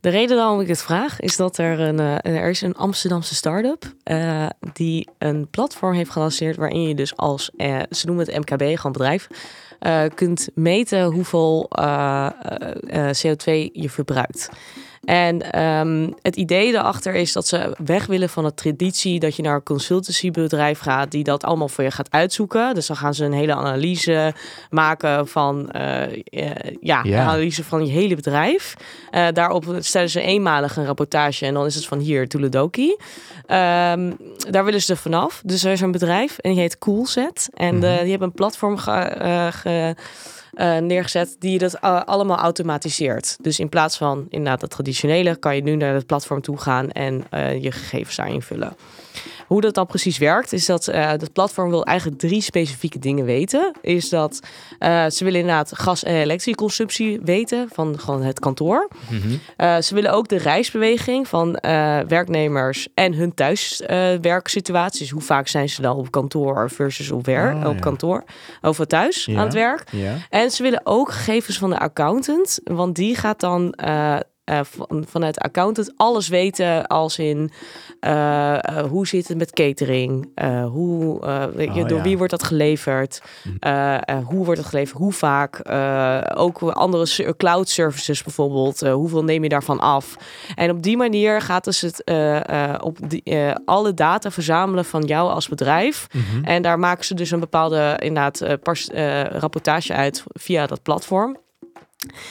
[0.00, 3.34] De reden waarom ik het vraag is dat er een, eh, er is een Amsterdamse
[3.34, 8.36] start-up uh, die een platform heeft gelanceerd waarin je dus als, uh, ze noemen het
[8.36, 9.26] MKB, gewoon bedrijf,
[10.14, 11.70] kunt meten hoeveel
[13.22, 14.50] CO2 je verbruikt.
[15.04, 19.42] En um, het idee daarachter is dat ze weg willen van de traditie dat je
[19.42, 22.74] naar een consultancybedrijf gaat die dat allemaal voor je gaat uitzoeken.
[22.74, 24.34] Dus dan gaan ze een hele analyse
[24.70, 27.28] maken van uh, uh, ja, yeah.
[27.28, 28.74] analyse van je hele bedrijf.
[29.12, 32.88] Uh, daarop stellen ze eenmalig een rapportage en dan is het van hier Toeledoki.
[32.90, 34.16] Um,
[34.50, 35.42] daar willen ze vanaf.
[35.44, 37.48] Dus er is een bedrijf en die heet Coolset.
[37.54, 37.98] En mm -hmm.
[38.00, 39.94] die hebben een platform ge, ge
[40.56, 43.36] uh, neergezet die dat uh, allemaal automatiseert.
[43.40, 46.90] Dus in plaats van inderdaad het traditionele, kan je nu naar het platform toe gaan
[46.90, 48.76] en uh, je gegevens daar invullen.
[49.46, 53.24] Hoe dat dan precies werkt, is dat uh, het platform wil eigenlijk drie specifieke dingen
[53.24, 53.72] weten.
[53.80, 54.40] Is dat
[54.80, 58.88] uh, ze willen inderdaad gas- en elektricconsumptie weten van gewoon het kantoor.
[59.10, 59.40] Mm -hmm.
[59.56, 61.58] uh, ze willen ook de reisbeweging van
[62.08, 65.10] werknemers en hun thuiswerksituaties.
[65.10, 67.80] Hoe vaak zijn ze dan op kantoor versus op, werk, oh, op ja.
[67.80, 68.24] kantoor
[68.62, 69.38] of thuis Ja.
[69.38, 69.84] aan het werk.
[69.90, 70.16] ja.
[70.30, 73.74] En ze willen ook gegevens van de accountant, want die gaat dan
[74.50, 77.50] uh, uh, van, vanuit accountant alles weten als in
[78.00, 78.58] uh,
[78.88, 80.28] hoe zit het met catering,
[80.70, 81.20] hoe,
[81.56, 82.02] je, Oh, door ja.
[82.02, 83.22] wie wordt dat geleverd,
[84.24, 85.60] hoe wordt het geleverd, hoe vaak,
[86.38, 90.16] ook andere cloud services bijvoorbeeld, hoeveel neem je daarvan af.
[90.54, 92.04] En op die manier gaat dus het
[92.80, 93.22] op die,
[93.64, 96.06] alle data verzamelen van jou als bedrijf.
[96.12, 96.44] Mhm.
[96.44, 101.36] En daar maken ze dus een bepaalde inderdaad uh, rapportage uit via dat platform.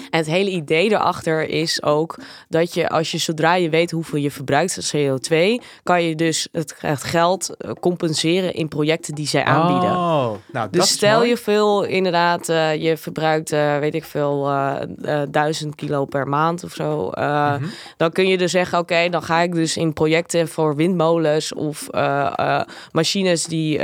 [0.10, 4.20] En het hele idee daarachter is ook dat je, als je zodra je weet hoeveel
[4.20, 5.36] je verbruikt CO2,
[5.84, 9.90] kan je dus het, het geld eh, compenseren in projecten die zij aanbieden.
[9.90, 11.30] Oh, nou, Dus stel mooi.
[11.30, 14.76] je veel, inderdaad, uh, je verbruikt, uh, weet ik veel, uh,
[15.30, 17.06] duizend kilo per maand of zo.
[17.06, 17.70] Mm -hmm.
[17.98, 21.54] Dan kun je dus zeggen, oké, okay, dan ga ik dus in projecten voor windmolens
[21.54, 21.88] of
[22.92, 23.78] machines die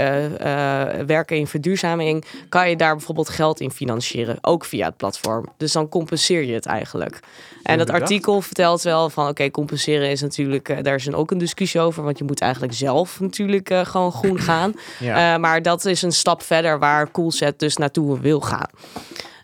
[1.05, 5.45] werken in verduurzaming, kan je daar bijvoorbeeld geld in financieren, ook via het platform.
[5.57, 7.19] Dus dan compenseer je het eigenlijk.
[7.63, 11.15] En dat artikel vertelt wel van, oké, okay, compenseren is natuurlijk, uh, daar is een,
[11.15, 14.73] ook een discussie over, want je moet eigenlijk zelf natuurlijk uh, gewoon groen gaan.
[14.99, 15.33] ja.
[15.33, 18.69] uh, maar dat is een stap verder waar Coolset dus naartoe wil gaan.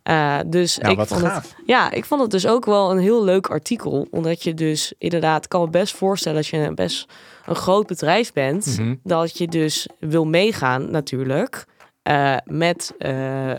[0.09, 1.35] Uh, dus nou, ik wat vond gaaf.
[1.35, 4.07] het, ja, ik vond het dus ook wel een heel leuk artikel.
[4.11, 7.07] Omdat je dus inderdaad, kan me best voorstellen als je een best
[7.45, 8.81] een groot bedrijf bent, Mhm.
[8.81, 8.99] mm -hmm.
[9.03, 11.65] dat je dus wil meegaan natuurlijk
[12.09, 13.53] uh, met uh,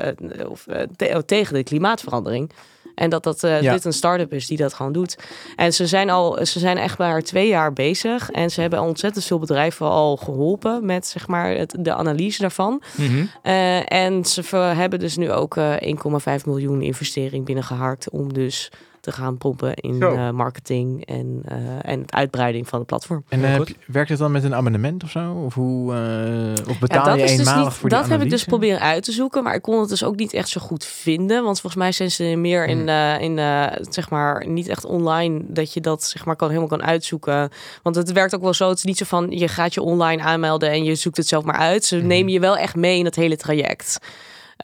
[0.49, 2.53] of, te tegen de klimaatverandering.
[2.97, 3.73] En dat, dat uh, Ja.
[3.73, 5.19] dit een start-up is die dat gewoon doet.
[5.57, 8.31] En ze zijn al, ze zijn echt maar twee jaar bezig.
[8.31, 12.83] En ze hebben ontzettend veel bedrijven al geholpen met zeg maar het, de analyse daarvan.
[12.97, 13.25] Mhm.
[13.43, 18.71] Uh, en ze hebben dus nu ook uh, 1,5 miljoen investering binnengeharkt om dus
[19.07, 23.25] te gaan pompen in uh, marketing en, uh, en het uitbreiding van het platform.
[23.29, 25.33] En uh, heb je- werkt het dan met een abonnement of zo?
[25.33, 28.09] Of, hoe, uh, of betaal Ja, dat je is dus eenmalig niet, voor die dat
[28.09, 30.49] heb ik dus proberen uit te zoeken, maar ik kon het dus ook niet echt
[30.49, 32.89] zo goed vinden, want volgens mij zijn ze meer in, Hmm.
[32.89, 36.69] uh, in uh, zeg maar niet echt online dat je dat zeg maar kan helemaal
[36.69, 37.51] kan uitzoeken,
[37.83, 38.69] want het werkt ook wel zo.
[38.69, 41.45] Het is niet zo van je gaat je online aanmelden en je zoekt het zelf
[41.45, 41.85] maar uit.
[41.85, 42.07] Ze Mhm.
[42.07, 43.99] nemen je wel echt mee in het hele traject.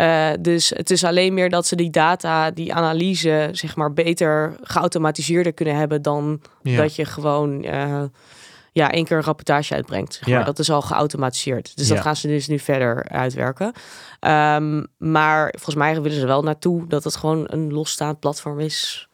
[0.00, 4.54] Uh, dus het is alleen meer dat ze die data, die analyse, zeg maar, beter
[4.62, 6.76] geautomatiseerder kunnen hebben dan Ja.
[6.76, 8.02] dat je gewoon uh,
[8.72, 10.14] ja, één keer een rapportage uitbrengt.
[10.14, 10.36] Zeg Ja.
[10.36, 10.44] maar.
[10.44, 11.76] Dat is al geautomatiseerd.
[11.76, 12.02] Dus dat Ja.
[12.02, 13.72] gaan ze dus nu verder uitwerken.
[14.20, 19.08] Um, maar volgens mij willen ze wel naartoe dat het gewoon een losstaand platform is.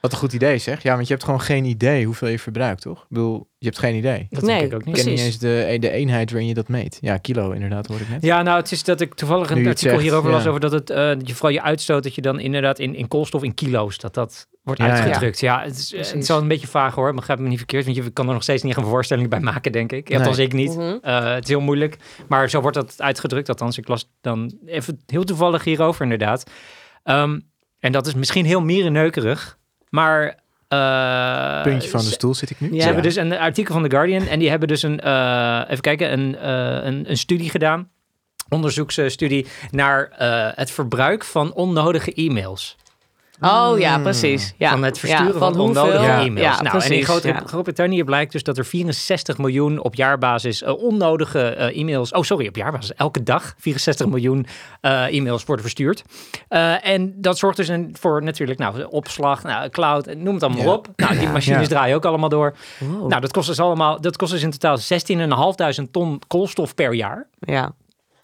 [0.00, 0.82] Wat een goed idee zeg.
[0.82, 3.00] Ja, want je hebt gewoon geen idee hoeveel je verbruikt, toch?
[3.02, 4.26] Ik bedoel, je hebt geen idee.
[4.30, 4.96] Dat nee, denk ik ook niet.
[4.96, 5.46] Ik ken niet precies.
[5.46, 6.98] eens de, de eenheid waarin je dat meet.
[7.00, 8.22] Ja, kilo inderdaad, hoor ik net.
[8.22, 10.90] Ja, nou, het is dat ik toevallig een artikel zegt, hierover las over dat het,
[10.90, 13.98] eh, dat je vooral je uitstoot, dat je dan inderdaad in, in koolstof, in kilo's,
[13.98, 15.40] dat dat wordt Ja, uitgedrukt.
[15.40, 16.12] Ja, het, is, eh, Precies.
[16.12, 18.32] het is wel een beetje vaag hoor, begrijp me niet verkeerd, want je kan er
[18.32, 20.08] nog steeds niet een voorstelling bij maken, denk ik.
[20.08, 20.24] Ja, Nee.
[20.26, 20.76] dan zeker niet.
[20.76, 20.96] Mhm.
[21.02, 21.96] Eh, het is heel moeilijk,
[22.28, 23.48] maar zo wordt dat uitgedrukt.
[23.48, 26.50] Althans, ik las dan even heel toevallig hierover inderdaad.
[27.02, 27.40] Ehm,
[27.78, 29.58] en dat is misschien heel mierenneukerig,
[29.96, 30.38] maar...
[30.68, 32.72] eh, Puntje van de stoel zit ik nu.
[32.72, 32.78] Ja.
[32.78, 35.80] ze hebben dus een artikel van The Guardian en die hebben dus een, eh, even
[35.80, 37.88] kijken, een, eh, een, een studie gedaan.
[38.48, 40.12] Onderzoeksstudie naar
[40.54, 42.76] het verbruik van onnodige e-mails.
[43.40, 44.02] Oh ja, Mm.
[44.02, 44.54] precies.
[44.56, 44.70] Ja.
[44.70, 46.20] Van het versturen ja, van, onnodige Ja.
[46.20, 46.56] e-mails.
[46.56, 47.42] Ja, nou, en in Groot- ja.
[47.46, 52.12] Groot-Brittannië blijkt dus dat er 64 miljoen op jaarbasis eh, onnodige eh, e-mails...
[52.12, 52.94] Oh, sorry, op jaarbasis.
[52.94, 54.46] Elke dag 64 miljoen
[54.80, 56.02] eh, e-mails worden verstuurd.
[56.48, 60.64] Eh, en dat zorgt dus een, voor natuurlijk nou, opslag, nou, cloud, noem het allemaal
[60.64, 60.72] Ja.
[60.72, 60.88] op.
[60.96, 61.66] Nou, die machines Ja.
[61.68, 62.54] draaien ook allemaal door.
[62.78, 63.08] Wow.
[63.08, 67.26] Nou, dat kost dus allemaal, dat kost dus in totaal 16.500 ton koolstof per jaar.
[67.40, 67.72] ja.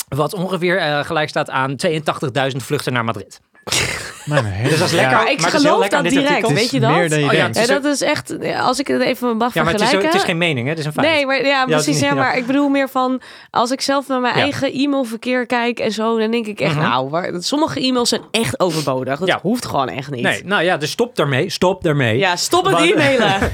[0.08, 3.40] Wat ongeveer gelijk staat aan 82.000 vluchten naar Madrid.
[4.24, 5.00] Heel- Dus dat is ja.
[5.00, 5.16] lekker.
[5.16, 6.52] Maar ik maar geloof dat dit direct, artikel.
[6.54, 6.90] weet je dat?
[6.90, 7.68] meer dan je Oh ja, denkt.
[7.68, 10.06] dat is echt, als ik het even mag Ja, maar het is, vergelijken.
[10.06, 10.70] het is geen mening, hè?
[10.70, 11.06] Het is een feit.
[11.06, 11.86] Nee, maar ja, precies.
[11.86, 12.14] niet- Ja, ja.
[12.14, 14.40] maar ik bedoel meer van als ik zelf naar mijn Ja.
[14.42, 16.82] eigen e-mailverkeer kijk en zo, dan denk ik echt, Mhm.
[16.88, 19.18] nou, waar, sommige e-mails zijn echt overbodig.
[19.18, 19.38] Dat Ja.
[19.42, 20.22] hoeft gewoon echt niet.
[20.22, 21.50] Nee, nou ja, dus stop daarmee.
[21.50, 22.18] Stop daarmee.
[22.18, 23.34] Ja, stop het e-mailen.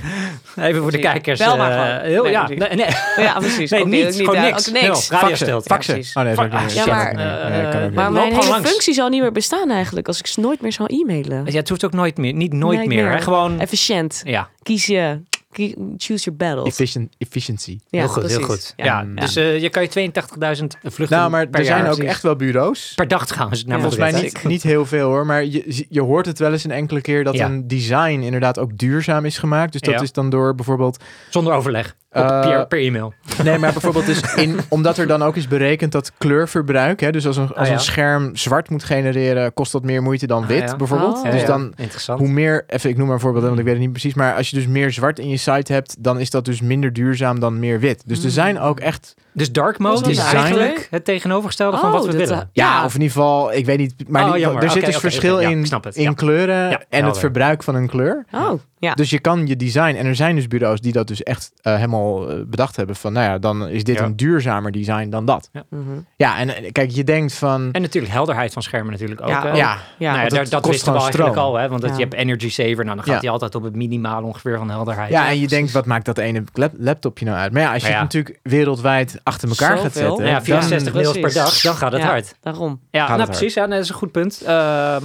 [0.56, 1.38] Even voor de kijkers.
[1.38, 2.00] Bel maar eh, gewoon.
[2.10, 2.68] heel, Nee, ja, precies.
[2.68, 2.76] nee,
[3.16, 3.24] nee.
[3.26, 3.70] ja, precies.
[3.70, 4.14] Nee, niet.
[4.16, 4.68] Gewoon ja, niks.
[4.70, 5.68] Faxen, Radiostilte.
[5.68, 5.94] faxen.
[5.94, 6.14] precies.
[6.16, 6.44] Oh nee, dat.
[6.50, 10.36] Ja, dat maar, eh, Nee, dat mijn functie zal niet meer bestaan eigenlijk als ik
[10.36, 11.44] nooit meer zou e-mailen.
[11.44, 12.32] Ja, het hoeft ook nooit meer.
[12.32, 13.04] Niet nooit Nooit meer.
[13.04, 13.12] meer.
[13.12, 13.20] Hè?
[13.20, 14.20] Gewoon, Efficiënt.
[14.24, 15.20] ja, Kies je.
[15.96, 16.66] Choose your battles.
[16.68, 17.78] Efficient, efficiency.
[17.88, 18.72] Ja, heel goed, heel goed.
[18.76, 19.04] Ja, Ja.
[19.20, 22.04] dus eh, je kan je 82.000 vluchten Nou, maar per er zijn ook precies.
[22.04, 22.92] echt wel bureaus.
[22.94, 23.64] Per dag trouwens.
[23.64, 26.52] Naar Ja, Volgens mij niet, niet heel veel hoor, maar je, je hoort het wel
[26.52, 27.46] eens een enkele keer dat Ja.
[27.46, 29.72] een design inderdaad ook duurzaam is gemaakt.
[29.72, 30.00] Dus dat Ja.
[30.00, 31.96] is dan door bijvoorbeeld Zonder overleg.
[32.10, 33.12] Eh, per, per e-mail.
[33.44, 37.26] Nee, maar bijvoorbeeld dus in, omdat er dan ook is berekend dat kleurverbruik, hè, dus
[37.26, 37.72] als, een, als Ah, ja.
[37.72, 40.76] een scherm zwart moet genereren, kost dat meer moeite dan Ah, wit ja.
[40.76, 41.16] bijvoorbeeld.
[41.24, 41.30] Oh.
[41.30, 42.18] Dus dan, Interessant.
[42.18, 44.34] hoe meer, even ik noem maar een voorbeeld, want ik weet het niet precies, maar
[44.34, 47.40] als je dus meer zwart in je site hebt, dan is dat dus minder duurzaam
[47.40, 48.02] dan meer wit.
[48.06, 48.30] Dus er Mm.
[48.30, 52.10] zijn ook echt, Dus dark mode Dat is eigenlijk het tegenovergestelde van Oh, wat we
[52.16, 52.42] dat, willen.
[52.42, 52.84] eh, ja, Ja.
[52.84, 56.02] of in ieder geval, ik weet niet, maar Oh, er zit dus verschil in, in
[56.02, 56.12] Ja.
[56.12, 58.24] kleuren Ja, en het verbruik van een kleur.
[58.32, 58.94] Oh, ja.
[58.94, 61.74] Dus je kan je design, en er zijn dus bureaus die dat dus echt eh,
[61.74, 64.04] helemaal eh, bedacht hebben van, nou ja, dan is dit Ja.
[64.04, 65.50] een duurzamer design dan dat.
[65.70, 65.80] Mhm.
[66.16, 69.28] Ja, en eh, kijk, je denkt van, En natuurlijk helderheid van schermen natuurlijk ook.
[69.28, 71.54] Ja, ja, Ja, Nou ja, want daar, het dat kost wisten we gewoon eigenlijk stroom.
[71.54, 71.68] al, hè?
[71.68, 74.58] want dat, je hebt Energy Saver, nou, dan gaat hij altijd op het minimaal ongeveer
[74.58, 75.10] van helderheid.
[75.10, 77.52] Ja, en je denkt, wat maakt dat ene lap- laptopje nou uit?
[77.52, 80.26] Maar ja, als je natuurlijk wereldwijd achter elkaar gaat zetten...
[80.26, 82.06] Ja, 64 dan- mails per dag, dan gaat het Ja.
[82.08, 82.34] hard.
[82.40, 82.80] Daarom.
[82.90, 84.42] Ja, Gaat nou precies, ja, nee, dat is een goed punt.
[84.46, 85.02] Ehm,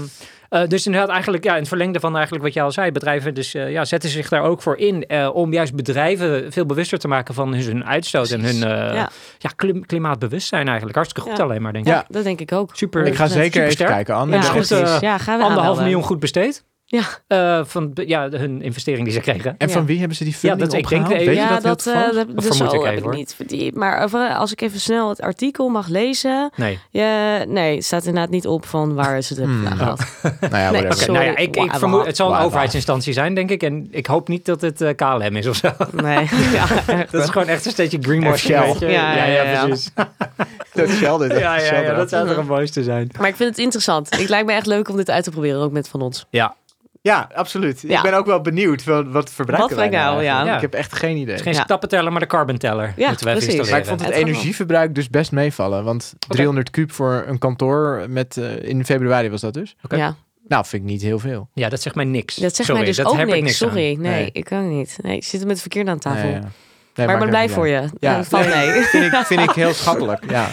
[0.49, 3.33] eh, dus inderdaad, eigenlijk ja, in het verlengde van eigenlijk wat jij al zei, bedrijven
[3.33, 6.99] dus, eh, ja, zetten zich daar ook voor in eh, om juist bedrijven veel bewuster
[6.99, 9.09] te maken van hun uitstoot en hun eh, ja.
[9.37, 9.49] Ja.
[9.55, 10.95] klim- klimaatbewustzijn eigenlijk.
[10.95, 11.43] Hartstikke goed Ja.
[11.45, 11.91] alleen maar, denk ik.
[11.91, 11.97] Ja.
[11.97, 12.69] Ja, dat denk ik ook.
[12.73, 13.05] Super.
[13.05, 14.35] Ik ga zeker even kijken, Anne.
[14.35, 14.99] Ja, precies.
[14.99, 16.63] Ja, gaan we Anderhalf miljoen goed besteed.
[16.93, 17.03] Ja.
[17.27, 19.55] Eh, van ja, hun investering die ze kregen.
[19.57, 19.87] En van Ja.
[19.87, 21.09] wie hebben ze die funding dat- ik denk opgehaald?
[21.09, 21.45] de Weet EU.
[21.45, 23.33] je ja, dat, heel dat, eh, dat, Of dus zo ik heb even, ik niet
[23.35, 23.75] verdiept.
[23.77, 26.49] Maar als ik even snel het artikel mag lezen.
[26.55, 26.79] Nee.
[26.91, 29.77] Ja, nee, het staat inderdaad niet op van waar ze het hebben Hmm.
[29.77, 29.99] gehad.
[30.23, 30.85] nou ja, Nee, whatever.
[30.85, 31.13] Oké, Sorry.
[31.13, 33.63] nou ja, ik, ik vermoed, het zal een overheidsinstantie zijn, denk ik.
[33.63, 35.71] En ik hoop niet dat het eh, KLM is of zo.
[35.91, 36.27] Nee.
[36.57, 36.65] ja,
[37.11, 38.53] Dat is gewoon echt een steentje greenwashing.
[38.53, 39.65] Ja, ja, ja, ja.
[39.65, 39.91] precies.
[40.73, 41.31] Dat is Shell dit.
[41.39, 43.09] Ja, ja, ja, dat zou toch het mooiste zijn.
[43.19, 44.09] Maar ik vind het interessant.
[44.19, 46.25] Het lijkt me echt leuk om dit uit te proberen, ook met van ons.
[46.29, 46.55] Ja,
[47.03, 47.81] Ja, absoluut.
[47.87, 47.97] Ja.
[47.97, 50.55] Ik ben ook wel benieuwd wat, wat verbruiken Wat wij nou, ja.
[50.55, 51.25] Ik heb echt geen idee.
[51.25, 51.63] het is geen Ja.
[51.63, 53.69] stappenteller, maar de carbonteller Ja, moeten we even precies.
[53.69, 55.83] Maar ik vond het energieverbruik dus best meevallen.
[55.83, 59.75] Want 300 kub voor een kantoor met, eh, in februari was dat dus.
[59.83, 59.95] Oké.
[59.95, 60.15] Ja,
[60.47, 61.49] Nou, vind ik niet heel veel.
[61.53, 62.35] Ja, dat zegt mij niks.
[62.35, 63.61] dat zegt Sorry, mij dus dat ook heb ik niks.
[63.63, 63.69] aan.
[63.69, 64.29] Sorry, nee, Nee.
[64.31, 64.97] ik kan niet.
[65.01, 66.23] Nee, je zit met het verkeerde aan tafel.
[66.29, 66.49] Nee, ja.
[66.95, 67.73] Nee, maar ik ben blij voor je.
[67.99, 68.81] Ja, Ja, nee, mee.
[68.83, 70.23] Vind ik, vind ik heel schappelijk.
[70.31, 70.47] Ja.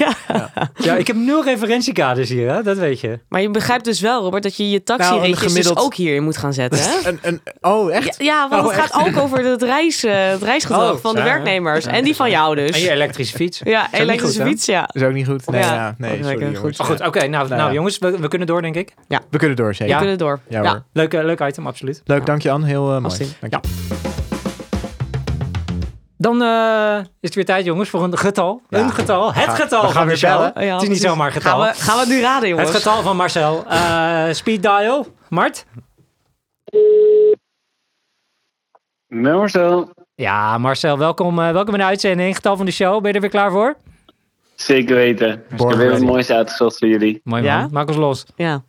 [0.74, 2.62] Ja, ik heb nul referentiekaders hier, hè?
[2.62, 3.18] dat weet je.
[3.28, 5.94] Maar je begrijpt dus wel, Robert, dat je je taxiritjes Nou, een gemiddeld- dus ook
[5.94, 6.80] hierin moet gaan zetten.
[6.82, 6.88] Hè?
[7.08, 8.04] Een, een, oh, echt?
[8.18, 11.14] Ja, ja, want Oh, het gaat ook over het, reis, eh, het reisgedrag Oh, van
[11.14, 11.32] de ja, ja.
[11.32, 11.86] werknemers.
[11.86, 12.70] En die van jou dus.
[12.70, 13.60] En je elektrische fiets.
[13.64, 14.80] Ja, elektrische goed, fiets, ja.
[14.80, 15.50] Dat is ook niet goed.
[15.50, 15.74] Nee, Ja.
[15.74, 15.94] ja.
[15.98, 16.54] nee sorry goed.
[16.56, 16.78] jongens.
[16.78, 17.72] Maar goed, oké, nou, Nou nou ja.
[17.72, 18.94] jongens, we, we kunnen door, denk ik.
[19.30, 19.84] We kunnen door, zeker.
[19.86, 19.98] We Ja.
[19.98, 20.40] kunnen door.
[20.48, 20.84] Ja, Ja.
[20.92, 22.02] Leuk, leuk item, absoluut.
[22.04, 22.66] Leuk, dank je Anne.
[22.66, 23.04] Heel eh, mooi.
[23.04, 24.19] Alsjeblieft.
[26.22, 28.62] Dan eh, is het weer tijd, jongens, voor een getal.
[28.68, 28.78] Ja.
[28.78, 29.34] een getal.
[29.34, 30.56] Het gaan- getal we gaan van weer bellen.
[30.56, 31.60] Oh ja, het is niet zomaar getal.
[31.60, 32.68] Gaan we, gaan we het nu raden, jongens?
[32.68, 33.64] Het getal van Marcel.
[33.68, 35.06] Eh, speed dial.
[35.28, 35.64] Mart?
[39.08, 42.34] Marcel, Ja, Marcel, welkom, eh, welkom in de uitzending.
[42.34, 43.00] Getal van de show.
[43.00, 43.76] Ben je er weer klaar voor?
[44.54, 45.28] zeker weten.
[45.32, 46.04] Ik heb weer wat ready.
[46.04, 47.20] moois uitgezocht voor jullie.
[47.24, 47.60] Mooi Ja?
[47.60, 47.68] man.
[47.72, 48.24] Maak ons los.
[48.36, 48.62] Ja,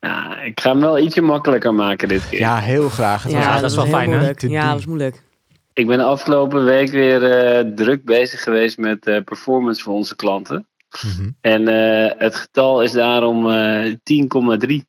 [0.00, 2.38] Ja, ik ga hem wel ietsje makkelijker maken dit keer.
[2.38, 3.22] Ja, heel graag.
[3.22, 4.32] Het was ja dat dat, is wel fijn, hè?
[4.36, 5.22] Ja, dat is moeilijk.
[5.74, 10.16] Ik ben de afgelopen week weer eh, druk bezig geweest met eh, performance voor onze
[10.16, 10.66] klanten.
[11.02, 11.30] Mhm.
[11.40, 14.84] En eh, het getal is daarom eh 10,3.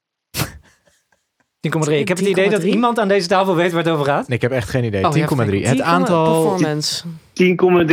[1.67, 1.93] 10,3.
[1.93, 2.67] Ik heb het idee dat 10,3?
[2.67, 4.27] iemand aan deze tafel weet waar het over gaat.
[4.27, 5.05] Nee, ik heb echt geen idee.
[5.05, 5.53] Oh, 10,3.
[5.53, 6.41] ja, het aantal...
[6.41, 7.03] Performance.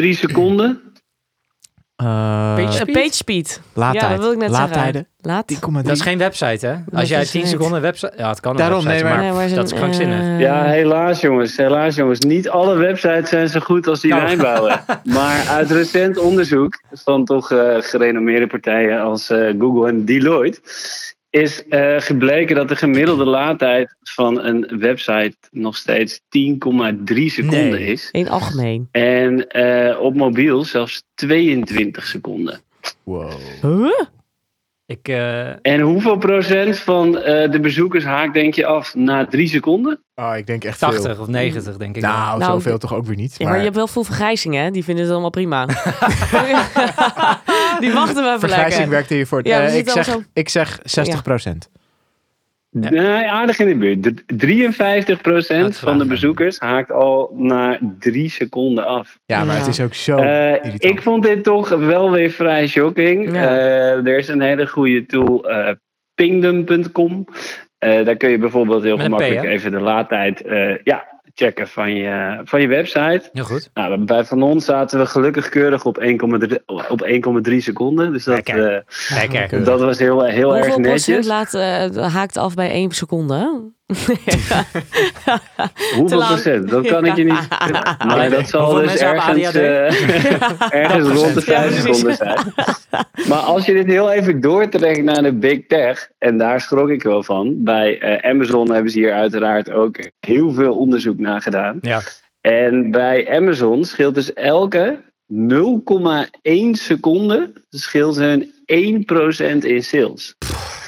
[0.01, 0.90] 10,3 seconden.
[2.01, 2.93] Eh, Page speed?
[2.95, 3.61] page speed.
[3.75, 4.05] laadtijd.
[4.05, 4.93] Ja, dat wil ik net Laadtijden.
[4.93, 5.09] zeggen.
[5.23, 5.45] Laat.
[5.47, 5.83] 10,3.
[5.87, 6.73] Dat is geen website, hè?
[6.73, 7.51] Als Dat jij is 10 het.
[7.51, 8.13] seconden website...
[8.17, 10.19] Ja, het kan een Daarom, website, nee, maar- maar Nee, maar dat is krankzinnig.
[10.21, 11.57] eh, Ja, helaas jongens.
[11.57, 12.19] Helaas jongens.
[12.19, 14.23] Niet alle websites zijn zo goed als die Nou.
[14.25, 14.81] wij bouwen.
[15.15, 20.61] Maar uit recent onderzoek van toch eh, gerenommeerde partijen als eh, Google en Deloitte...
[21.31, 27.87] is eh, gebleken dat de gemiddelde laadtijd van een website nog steeds 10,3 seconden Nee.
[27.87, 28.09] is.
[28.11, 28.89] In algemeen.
[28.91, 32.61] En eh, op mobiel zelfs 22 seconden.
[33.05, 33.33] Wow.
[33.63, 34.01] Huh?
[34.87, 39.49] Ik, eh, En hoeveel procent van eh, de bezoekers haakt denk je af na 3
[39.49, 40.03] seconden?
[40.15, 41.23] Oh, ik denk echt 80 veel.
[41.23, 42.03] of 90, denk ik.
[42.03, 43.35] Nou, Nou, zoveel toch ook weer niet.
[43.39, 44.71] Ja, maar je hebt wel veel vergrijzing, hè?
[44.71, 45.67] Die vinden het allemaal prima.
[47.85, 48.91] die wachten we even Vergrijzing lekker.
[48.91, 49.41] werkt hier voor.
[49.47, 51.69] Ja, Eh, ik, zeg, ik zeg 60 procent.
[52.73, 54.03] Nee, aardig in de buurt.
[54.03, 59.19] D- 53% Dat van de bezoekers haakt al na drie seconden af.
[59.27, 59.61] Ja, maar Ja.
[59.61, 63.33] het is ook zo Eh, ik vond dit toch wel weer vrij shocking.
[63.35, 63.43] Ja.
[63.59, 65.73] Eh, er is een hele goede tool, eh
[66.15, 67.25] pingdom.com.
[67.79, 71.20] Eh, daar kun je bijvoorbeeld heel Met een P, gemakkelijk even de laadtijd eh, ja,
[71.45, 73.29] checken van je, van je website.
[73.33, 73.71] Heel goed.
[73.75, 77.09] Nou, bij Van ons zaten we gelukkig keurig op 1,3 op 1,3
[77.43, 78.13] Ja, seconden.
[78.13, 78.79] Dus dat, eh,
[79.31, 81.27] Kijk, dat was heel, heel erg Hoeveel procent netjes.
[81.27, 83.71] laat, eh, haakt af bij één seconde?
[85.97, 86.31] Hoeveel lang.
[86.31, 86.69] procent?
[86.69, 87.49] Dat kan ik je niet.
[88.07, 91.83] Maar dat zal Hoeveel dus ergens, eh, ergens rond de Ja, 5 precies.
[91.83, 92.39] seconden zijn.
[93.29, 97.03] Maar als je dit heel even doortrekt naar de Big Tech, en daar schrok ik
[97.03, 97.65] wel van.
[97.65, 101.79] Bij eh, Amazon hebben ze hier uiteraard ook heel veel onderzoek naar gedaan.
[101.81, 102.01] Ja.
[102.41, 104.99] En bij Amazon scheelt dus elke
[105.33, 105.39] 0,1
[106.71, 110.37] seconde scheelt hun 1% in sales.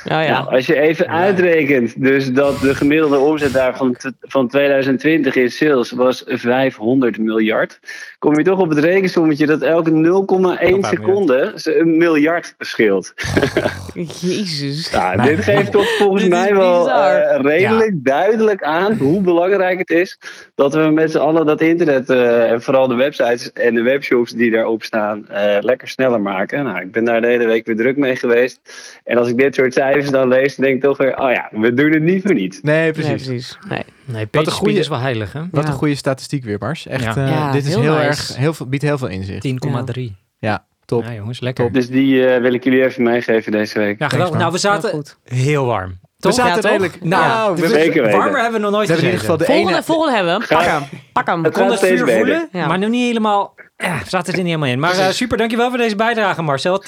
[0.05, 0.29] Oh ja.
[0.29, 5.51] Nou, als je even uitrekent, dus dat de gemiddelde omzet daar van, van 2020 in
[5.51, 7.81] sales was 500 miljard,
[8.19, 13.13] kom je toch op het rekensommetje dat elke 0,1 seconde een miljard scheelt.
[14.21, 14.91] Jezus.
[14.91, 20.19] Ja, dit geeft toch volgens mij wel eh, redelijk duidelijk aan hoe belangrijk het is
[20.55, 24.33] dat we met z'n allen dat internet eh, en vooral de websites en de webshops
[24.33, 26.65] die daarop staan eh, lekker sneller maken.
[26.65, 28.61] Nou, ik ben daar de hele week weer druk mee geweest.
[29.05, 31.49] En als ik dit soort cijfers dan lees, dan denk ik toch weer, oh ja,
[31.53, 32.61] we doen het niet voor niets.
[32.63, 33.27] Nee, Nee, precies.
[33.27, 33.59] precies.
[33.69, 33.83] Nee.
[34.05, 35.41] Nee, Wat een speed is wel heilig, hè?
[35.51, 35.69] Wat Ja.
[35.71, 36.87] een goede statistiek weer, Mars.
[36.87, 37.17] Echt, Ja.
[37.17, 38.07] eh, Ja, dit is heel heel, nice.
[38.07, 39.41] erg, heel veel, biedt heel veel inzicht.
[39.43, 40.17] 10,3.
[40.39, 41.05] Ja, top.
[41.05, 41.73] Ja, jongens, lekker.
[41.73, 43.99] Dus die eh, wil ik jullie even meegeven deze week.
[43.99, 44.07] Ja.
[44.17, 46.01] Nou, we zaten heel warm.
[46.23, 46.35] We Toch?
[46.37, 46.71] zaten Ja, toch?
[46.71, 47.05] redelijk...
[47.05, 48.19] Nou, we, we- Zeker weten.
[48.19, 49.83] warmer hebben we nog nooit we hebben in ieder geval de Volgende, ene...
[49.83, 50.47] volgende hebben we.
[50.47, 50.83] Pak hem.
[51.13, 51.45] Pak hem.
[51.45, 52.67] Het kon gaat het vuur voelen, Ja.
[52.67, 53.55] maar nog niet helemaal...
[53.77, 54.79] Ja, we zaten er niet helemaal in.
[54.81, 56.83] Maar eh, super, dankjewel voor deze bijdrage, Marcel.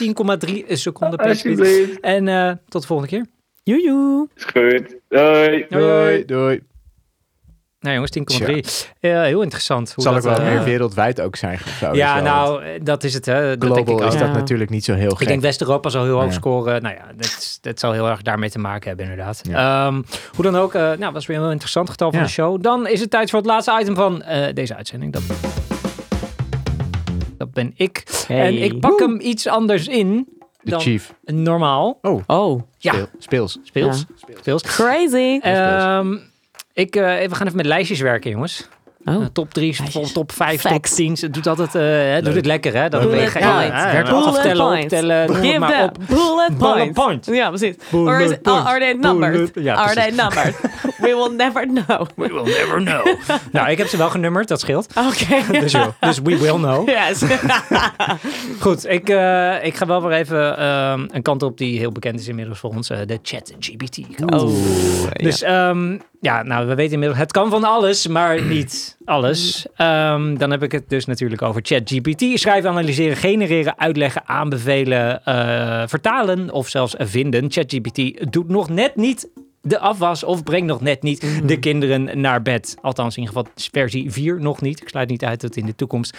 [0.49, 1.99] 10,3 seconden per.
[2.01, 3.27] En eh, tot de volgende keer.
[3.63, 4.29] Joejoe.
[4.35, 4.97] Is goed.
[5.09, 5.67] Doei.
[5.69, 6.63] Doei, doei.
[7.85, 8.11] Nou jongens,
[8.87, 8.93] 10,3.
[9.01, 9.93] Ja, heel interessant.
[9.95, 11.55] Hoe Zal ook dat, wel eh, meer wereldwijd ook zijn.
[11.55, 13.27] Of zo, Ja, nou, dat is het.
[13.27, 13.57] Hè.
[13.57, 14.33] Dat denk ik Global is dat Ja.
[14.35, 15.21] natuurlijk niet zo heel gek.
[15.21, 16.31] Ik denk West-Europa zal heel hoog Ja.
[16.31, 16.83] scoren.
[16.83, 19.43] Nou ja, dat, dat zal heel erg daarmee te maken hebben, inderdaad.
[19.53, 20.03] Ehm,
[20.35, 22.25] hoe dan ook, eh nou, was weer een heel interessant getal van Ja.
[22.27, 22.63] de show.
[22.63, 25.13] Dan is het tijd voor het laatste item van eh, deze uitzending.
[25.13, 25.23] Dat,
[27.39, 28.03] dat ben ik.
[28.27, 28.41] Hey.
[28.47, 30.29] En ik pak hem iets anders in
[30.63, 31.15] de dan chief.
[31.25, 31.99] normaal.
[32.27, 33.59] Oh, Ja, Speel- speels.
[33.63, 34.05] speels.
[34.41, 34.63] speels.
[34.63, 35.39] crazy.
[35.43, 36.17] Ehm,
[36.75, 38.69] ik, eh, we gaan even met lijstjes werken, jongens.
[39.05, 39.15] Oh.
[39.15, 40.13] Eh, top 3, Lijstjes.
[40.13, 40.95] top 5, top Facts.
[40.95, 41.17] 10.
[41.21, 42.89] Het doet altijd, eh, hè, doet het lekker, hè?
[42.89, 43.45] Dan Bullet point.
[43.45, 43.57] ja,
[43.93, 44.83] Werkt ja, Bullet aftellen, point.
[44.83, 45.99] optellen, Give maar them op.
[46.09, 47.01] bullet Bullet points.
[47.01, 47.27] point.
[47.27, 47.75] Ja, precies.
[47.91, 48.67] Bullet Or is it, point.
[48.67, 49.33] are they numbered?
[49.53, 50.23] Bullet- ja, are they precies.
[50.23, 50.55] numbered?
[51.05, 52.07] We will never know.
[52.17, 53.07] We will never know.
[53.53, 54.87] nou, ik heb ze wel genummerd, dat scheelt.
[54.97, 55.43] Oké.
[55.65, 56.89] Dus, dus we will know.
[56.89, 57.23] Yes.
[58.65, 62.21] Goed, ik, eh, ik ga wel weer even ehm, een kant op die heel bekend
[62.21, 62.91] is inmiddels voor ons.
[62.91, 63.99] eh, de chat GPT.
[64.33, 64.51] Oh.
[65.13, 69.67] Dus ehm, ja, nou, we weten inmiddels, het kan van alles, maar niet alles.
[69.77, 72.25] Ehm, dan heb ik het dus natuurlijk over ChatGPT.
[72.41, 77.51] Schrijven, analyseren, genereren, uitleggen, aanbevelen, eh, vertalen of zelfs vinden.
[77.51, 79.29] ChatGPT doet nog net niet
[79.65, 82.77] de afwas of brengt nog net niet de kinderen naar bed.
[82.81, 84.81] Althans, in ieder geval versie 4 nog niet.
[84.81, 86.17] Ik sluit niet uit dat in de toekomst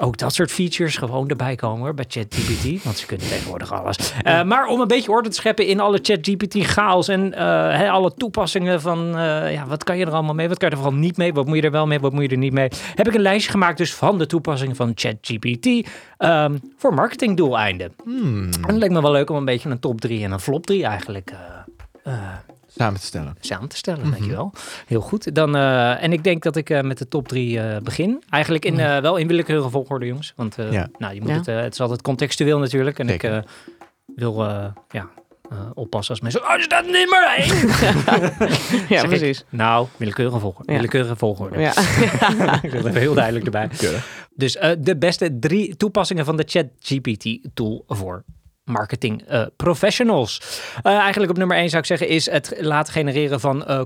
[0.00, 2.82] ook dat soort features gewoon erbij komen hoor, bij ChatGPT.
[2.84, 4.12] Want ze kunnen tegenwoordig alles.
[4.22, 8.14] Eh, maar om een beetje orde te scheppen in alle ChatGPT chaos en eh, alle
[8.14, 10.48] toepassingen van eh, ja, wat kan je er allemaal mee?
[10.48, 11.32] Wat kan je er vooral niet mee?
[11.32, 12.00] Wat moet je er wel mee?
[12.00, 12.68] Wat moet je er niet mee?
[12.94, 17.92] Heb ik een lijstje gemaakt dus van de toepassingen van ChatGPT ehm, voor marketingdoeleinden.
[18.04, 20.40] Hmm, En het lijkt me wel leuk om een beetje een top 3 en een
[20.40, 21.32] flop 3 eigenlijk
[22.76, 23.34] samen te stellen.
[23.40, 24.10] samen te stellen, Mhm.
[24.10, 24.52] dankjewel.
[24.86, 25.34] Heel goed.
[25.34, 28.22] Dan, eh, en ik denk dat ik eh, met de top drie eh, begin.
[28.30, 30.32] Eigenlijk in, eh, wel in willekeurige volgorde, jongens.
[30.36, 30.56] Want.
[30.70, 30.88] Ja.
[30.98, 31.36] nou, je moet Ja.
[31.36, 32.98] het, het is altijd contextueel natuurlijk.
[32.98, 33.34] En Zeker.
[33.36, 33.50] ik eh,
[34.16, 35.08] wil eh, ja,
[35.50, 36.42] eh, oppassen als mensen...
[36.50, 37.68] Oh, je staat niet meer één!
[38.88, 39.44] Ja, Zeg ik, precies.
[39.48, 40.72] nou, willekeurige volgorde.
[40.72, 40.76] Ja.
[40.78, 41.58] Willekeurige volgorde.
[41.60, 41.70] Ja.
[42.62, 43.68] ik het even heel duidelijk erbij.
[43.76, 44.26] Keurig.
[44.34, 48.24] Dus eh, de beste drie toepassingen van de ChatGPT-tool voor
[48.70, 50.40] marketing eh, professionals.
[50.82, 53.80] Eh, eigenlijk op nummer 1 zou ik zeggen is het laten genereren van eh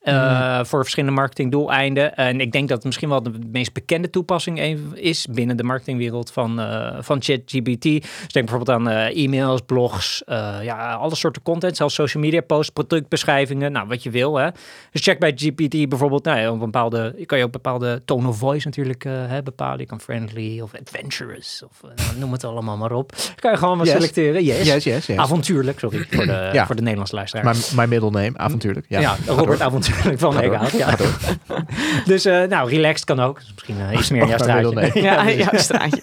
[0.00, 2.14] eh, Voor verschillende marketingdoeleinden.
[2.16, 4.60] En ik denk dat het misschien wel de meest bekende toepassing
[4.94, 7.82] is binnen de marketingwereld van, eh van ChatGPT.
[7.82, 10.22] Dus denk bijvoorbeeld aan eh, e-mails, blogs,
[10.62, 14.36] ja, alle soorten content, zelfs social media posts, productbeschrijvingen, nou wat je wil.
[14.36, 14.48] Hè.
[14.90, 18.02] Dus check bij GPT bijvoorbeeld, nou, ja, op een bepaalde, je kan je ook bepaalde
[18.04, 19.78] tone of voice natuurlijk hè, bepalen.
[19.78, 21.80] Je kan friendly of adventurous of
[22.18, 23.12] noem het allemaal maar op.
[23.36, 23.94] kan je gewoon maar Yes.
[23.94, 24.44] selecteren.
[24.44, 24.66] Yes.
[24.66, 25.16] Yes, yes, yes.
[25.18, 26.66] Avontuurlijk, sorry voor de, Ja.
[26.66, 27.44] voor de Nederlandse luisteraar.
[27.44, 28.86] My, my middle name, avontuurlijk.
[28.88, 29.66] Ja, Ja, Robert door.
[29.98, 30.40] Avontuurlijk van Ga.
[30.42, 30.72] Eekhout.
[30.72, 30.96] Ja.
[32.04, 33.38] Dus eh, nou, relaxed kan ook.
[33.38, 35.00] Dus misschien eh, iets meer in jouw Mag maar straatje.
[35.08, 36.02] Ja, jouw straatje.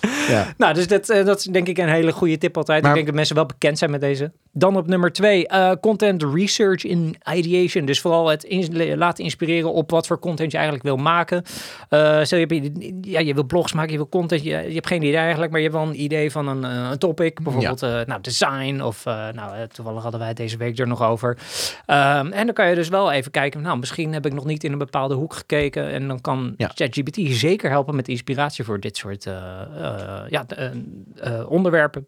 [0.28, 0.54] Ja.
[0.56, 2.80] Nou, dus dat, eh, dat is denk ik een hele goede tip altijd.
[2.80, 4.32] Maar- ik denk dat mensen wel bekend zijn met deze.
[4.52, 7.84] Dan op nummer twee, eh, content research in ideation.
[7.84, 11.42] Dus vooral het in- laten inspireren op wat voor content je eigenlijk wil maken.
[11.88, 14.42] Eh stel je, hebt, ja, je wil blogs maken, je wil content.
[14.42, 16.98] Je, je hebt geen idee eigenlijk, maar je hebt wel een idee van een, een
[16.98, 17.42] topic.
[17.42, 21.28] Bijvoorbeeld nou, design of nou, toevallig hadden wij het deze week er nog over.
[21.86, 24.64] Um, en dan kan je dus wel even kijken, nou misschien heb ik nog niet
[24.64, 25.90] in een bepaalde hoek gekeken.
[25.90, 26.70] En dan kan Ja.
[26.74, 29.26] ChatGPT zeker helpen met inspiratie voor dit soort
[30.28, 30.46] ja,
[31.46, 32.06] onderwerpen.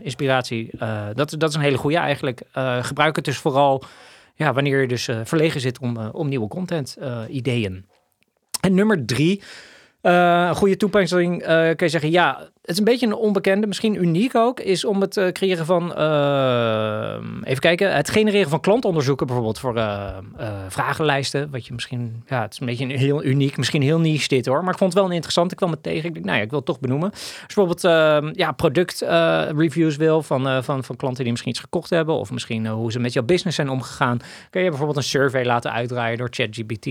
[0.00, 0.70] inspiratie,
[1.14, 2.42] dat, dat is een hele goede eigenlijk.
[2.80, 3.82] gebruik het dus vooral
[4.34, 6.96] ja, wanneer je dus verlegen zit om, om nieuwe content
[7.28, 7.86] ideeën.
[8.60, 9.42] En nummer drie,
[10.00, 14.34] een goede toepassing kun je zeggen, ja, het is een beetje een onbekende, misschien uniek
[14.34, 15.84] ook, is om het uh, creëren van,
[17.44, 20.16] even kijken, het genereren van klantonderzoeken bijvoorbeeld voor eh,
[20.68, 24.28] vragenlijsten, wat je misschien, ja, het is een beetje een heel uniek, misschien heel niche
[24.28, 26.24] dit hoor, maar ik vond het wel een interessant, ik kwam het tegen, ik denk,
[26.24, 27.10] nou ja, ik wil het toch benoemen.
[27.46, 32.30] Bijvoorbeeld ehm, ja, productreviews wil van, van, van klanten die misschien iets gekocht hebben, of
[32.30, 34.18] misschien hoe ze met jouw business zijn omgegaan,
[34.50, 36.86] kun je bijvoorbeeld een survey laten uitdraaien door ChatGPT,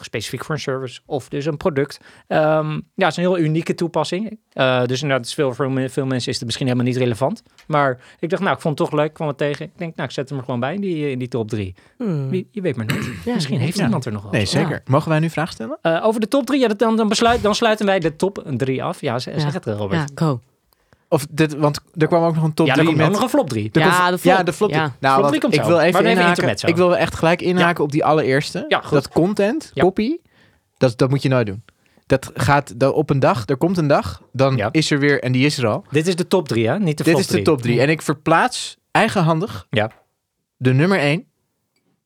[0.00, 2.00] specifiek voor een service, of dus een product.
[2.28, 4.38] Um, ja, het is een heel unieke toepassing.
[4.86, 7.42] Dus inderdaad, is veel, voor veel mensen is het misschien helemaal niet relevant.
[7.66, 9.64] Maar ik dacht, nou, ik vond het toch leuk, ik kwam het tegen.
[9.64, 11.74] Ik denk, nou, ik zet hem er gewoon bij in die, in die top drie.
[11.98, 12.28] Hmm.
[12.28, 13.10] Wie, je weet maar niet.
[13.24, 13.84] Ja, misschien heeft ja.
[13.84, 14.32] iemand er nog wel.
[14.32, 14.70] Nee, zeker.
[14.70, 14.80] Ja.
[14.84, 15.78] Mogen wij nu vragen stellen?
[15.82, 18.44] Uh, over de top drie, ja, dat, dan, dan, besluit, dan sluiten wij de top
[18.56, 19.00] drie af.
[19.00, 19.40] Ja, zeg, Ja.
[19.40, 20.00] zeg het, Robert.
[20.14, 20.40] Ja, go.
[21.08, 23.06] Of dit, want er kwam ook nog een top Ja, er 3 komt met...
[23.08, 23.70] ook nog een flop drie.
[23.72, 24.34] Er Ja, komt- de flop.
[24.36, 24.70] Ja, de flop.
[24.70, 24.78] Ja.
[24.78, 25.66] Nou, Flop want drie komt ik zo.
[25.66, 26.68] wil Maar even even inhaken.
[26.68, 28.64] Ik wil echt gelijk inhaken op die allereerste.
[28.68, 28.90] Ja, goed.
[28.90, 29.82] dat content, Ja.
[29.82, 30.16] copy,
[30.78, 31.62] dat, dat moet je nooit doen.
[32.12, 34.68] Dat gaat dat op een dag, er komt een dag, dan Ja.
[34.72, 35.84] is er weer, en die is er al.
[35.90, 36.78] Dit is de top drie, hè?
[36.78, 37.44] Niet de Dit is de drie.
[37.44, 37.80] top 3.
[37.80, 39.90] En ik verplaats eigenhandig Ja.
[40.56, 41.24] de nummer 1,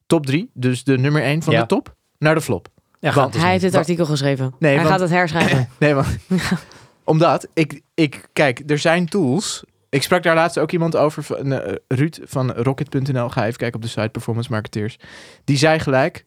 [0.07, 1.61] top 3, dus de nummer 1 van Ja.
[1.61, 2.69] de top, naar de flop.
[3.01, 4.55] Ja, Want- Hij heeft dit artikel geschreven.
[4.59, 5.69] Nee, Hij want- gaat het herschrijven.
[5.79, 6.17] Nee, maar
[7.05, 9.65] omdat ik, ik, kijk, er zijn tools.
[9.89, 13.29] Ik sprak daar laatst ook iemand over, van, eh, Ruud van Rocket.nl.
[13.29, 14.97] Ga even kijken op de site Performance Marketeers.
[15.45, 16.25] Die zei gelijk,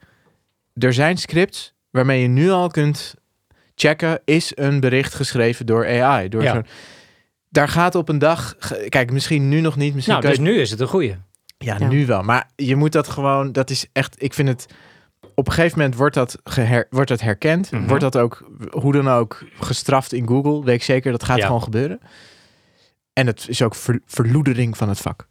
[0.74, 3.14] er zijn scripts waarmee je nu al kunt
[3.80, 6.30] checken, is een bericht geschreven door AI?
[6.30, 6.54] Door Ja.
[6.54, 6.66] zo'n-
[7.50, 8.56] daar gaat op een dag,
[8.90, 11.16] kijk, misschien nu nog niet, misschien Nou, dus je- nu is het een goeie.
[11.58, 11.88] ja, Ja.
[11.88, 12.22] nu wel.
[12.22, 14.66] Maar je moet dat gewoon, dat is echt, ik vind het,
[15.36, 17.72] op een gegeven moment wordt dat, geher, wordt dat herkend.
[17.72, 17.88] Mhm.
[17.88, 20.64] Wordt dat ook, hoe dan ook, gestraft in Google.
[20.64, 21.46] Weet ik zeker, dat gaat Ja.
[21.46, 22.00] gewoon gebeuren.
[23.14, 25.28] En het is ook ver- verloedering van het vak.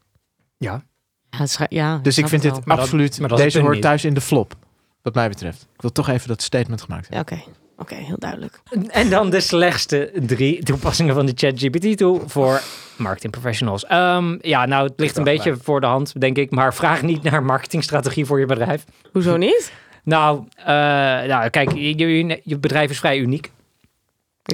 [0.57, 0.83] Ja.
[1.31, 2.63] Ja, ja, Dus ik vind het dit wel.
[2.65, 3.83] Maar dat- absoluut, maar dat deze hoort niet.
[3.83, 4.55] thuis in de flop.
[5.03, 5.63] Wat mij betreft.
[5.75, 7.37] Ik wil toch even dat statement gemaakt hebben.
[7.39, 7.45] Ja,
[7.81, 8.61] Oké, heel duidelijk.
[8.91, 12.63] En dan de slechtste drie toepassingen van de ChatGPT-tool voor
[12.97, 13.87] marketing professionals.
[13.87, 16.51] Ehm, ja, nou, het ligt een beetje voor de hand, denk ik.
[16.51, 18.85] Maar vraag niet naar marketingstrategie voor je bedrijf.
[19.13, 19.73] Hoezo niet?
[20.03, 23.51] Nou, eh, nou kijk, je, je, je bedrijf is vrij uniek.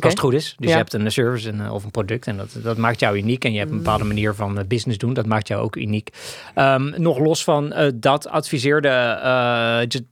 [0.03, 0.55] Als het goed is.
[0.59, 3.17] Dus je hebt een service en, eh, of een product en dat, dat maakt jou
[3.17, 3.45] uniek.
[3.45, 5.15] En je hebt een bepaalde manier van eh, business doen.
[5.15, 6.11] Dat maakt jou ook uniek.
[6.55, 8.93] Ehm, nog los van eh, dat adviseerde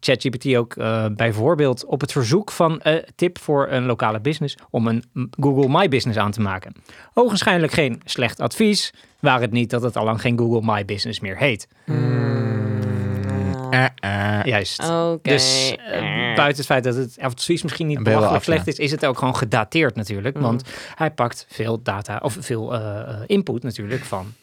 [0.01, 0.75] ChatGPT ook
[1.17, 5.69] bijvoorbeeld op het verzoek van eh tip voor een lokale business om een mm, Google
[5.69, 6.75] My Business aan te maken.
[7.15, 8.93] Ogenschijnlijk geen slecht advies.
[9.21, 11.69] Waar het niet dat het al lang geen Google My Business meer heet.
[13.73, 14.45] Eh, eh.
[14.45, 14.83] Juist.
[15.23, 16.01] Dus eh,
[16.35, 18.53] buiten het feit dat het advies misschien niet belachelijk ja.
[18.53, 20.37] slecht is, is het ook gewoon gedateerd natuurlijk.
[20.37, 20.43] Mm.
[20.43, 20.63] Want
[20.95, 24.35] hij pakt veel data of veel eh, eh, input natuurlijk van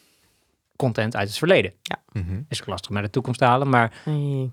[0.76, 1.74] content uit het verleden.
[2.12, 2.42] Mhm.
[2.50, 3.94] Is ook lastig om naar de toekomst te halen, maar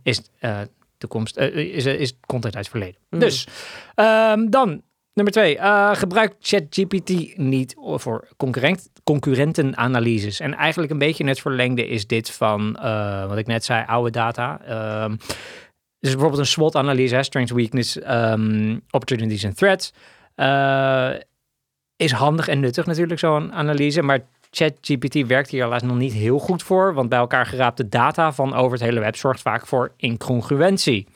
[0.03, 0.61] is, eh,
[0.99, 3.01] toekomst, is, is content uit het verleden.
[3.11, 3.19] Mm.
[3.19, 3.49] Dus
[3.95, 4.83] ehm, dan
[5.17, 5.59] nummer twee.
[5.59, 10.41] eh, gebruik ChatGPT niet voor concurrent, concurrentenanalyses.
[10.41, 14.11] En eigenlijk een beetje het verlengde is dit van eh, wat ik net zei, oude
[14.11, 14.61] data.
[14.61, 15.17] Ehm,
[15.99, 19.93] dus bijvoorbeeld een SWOT-analyse, strengths, weakness, ehm, opportunities en threats.
[20.35, 21.11] eh,
[21.97, 24.03] is handig en nuttig natuurlijk, zo'n analyse.
[24.03, 26.95] Maar ChatGPT werkt hier helaas nog niet heel goed voor.
[26.95, 31.07] Want bij elkaar geraapte data van over het hele web zorgt vaak voor incongruentie.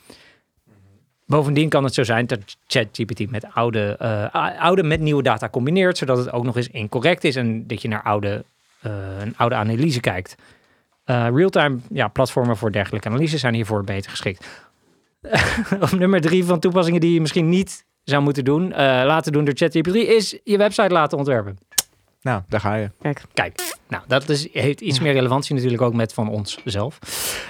[1.30, 5.98] Bovendien kan het zo zijn dat ChatGPT met oude, eh, oude met nieuwe data combineert,
[5.98, 8.44] zodat het ook nog eens incorrect is en dat je naar oude,
[8.80, 10.36] eh, een oude analyse kijkt.
[11.04, 14.46] Eh, Realtime ja, platformen voor dergelijke analyses zijn hiervoor beter geschikt.
[15.80, 19.44] Op nummer drie van toepassingen die je misschien niet zou moeten doen, eh, laten doen
[19.44, 21.58] door ChatGPT, is je website laten ontwerpen.
[22.22, 22.90] Nou, daar ga je.
[23.00, 23.22] Kijk.
[23.34, 26.98] Kijk, Nou, dat is, heeft iets meer relevantie natuurlijk ook met van ons zelf.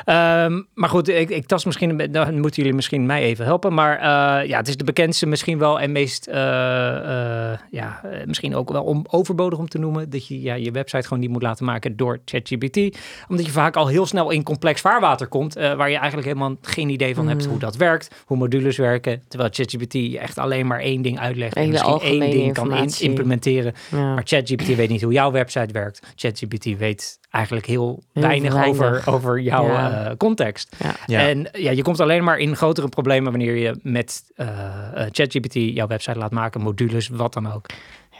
[0.04, 3.74] Ehm, maar goed, ik, ik tast misschien, dan moeten jullie misschien mij even helpen.
[3.74, 8.54] Maar uh, ja, het is de bekendste misschien wel en meest, uh, uh, ja, misschien
[8.56, 10.10] ook wel om, overbodig om te noemen.
[10.10, 12.98] Dat je ja, je website gewoon niet moet laten maken door ChatGPT.
[13.28, 16.88] Omdat je vaak al heel snel in complex vaarwater komt, waar je eigenlijk helemaal geen
[16.88, 17.50] idee van hebt Mm.
[17.50, 19.22] hoe dat werkt, hoe modules werken.
[19.28, 23.72] Terwijl ChatGPT echt alleen maar één ding uitlegt en misschien één ding kan in- implementeren.
[23.90, 24.14] Ja.
[24.14, 26.00] Maar ChatGPT weet niet hoe jouw website werkt.
[26.36, 28.80] ChatGPT weet eigenlijk heel, Heel weinig, weinig.
[28.80, 30.04] Over, over jouw Ja.
[30.10, 30.76] eh, context.
[30.78, 30.94] Ja.
[31.06, 31.28] Ja.
[31.28, 35.54] En ja, je komt alleen maar in grotere problemen wanneer je met eh, eh, ChatGPT
[35.54, 37.66] jouw website laat maken, modules, wat dan ook.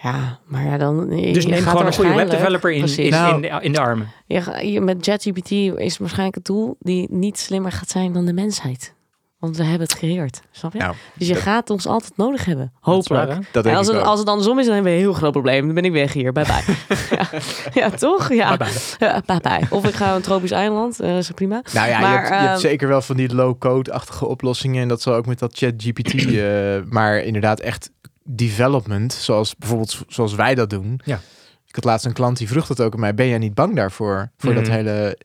[0.02, 1.08] Ja, maar ja, dan...
[1.08, 4.08] Dus neem gewoon een goede webdeveloper in, in, Nou- de, in de armen.
[4.26, 8.32] Je, je- met ChatGPT is waarschijnlijk een tool die niet slimmer gaat zijn dan de
[8.32, 8.94] mensheid.
[9.40, 10.78] Want we hebben het gecreëerd, snap je?
[10.78, 12.72] Nou, dus je dat- gaat ons altijd nodig hebben.
[12.82, 13.46] Dat is waar, Hopelijk.
[13.52, 14.08] Dat En denk als ik het, ook.
[14.08, 15.64] als het andersom is, dan hebben we een heel groot probleem.
[15.66, 16.32] Dan ben ik weg hier.
[16.32, 16.74] Bye bye.
[17.18, 17.28] ja.
[17.72, 18.32] ja, toch?
[18.32, 18.56] Ja.
[18.56, 18.68] Bye
[18.98, 19.66] Ja, bye bye.
[19.70, 21.00] Of ik ga een tropisch eiland.
[21.00, 21.62] eh is prima.
[21.72, 24.82] Nou ja, Maar, je, hebt, je hebt ehm, zeker wel van die low-code-achtige oplossingen.
[24.82, 26.14] En dat zal ook met dat ChatGPT.
[26.36, 27.90] eh maar inderdaad echt
[28.24, 31.00] development, zoals bijvoorbeeld zoals wij dat doen.
[31.04, 31.20] Ja.
[31.66, 33.14] Ik had laatst een klant die vroeg dat ook aan mij.
[33.14, 34.30] Ben jij niet bang daarvoor?
[34.36, 34.72] Voor dat Mhm.
[34.72, 35.18] hele...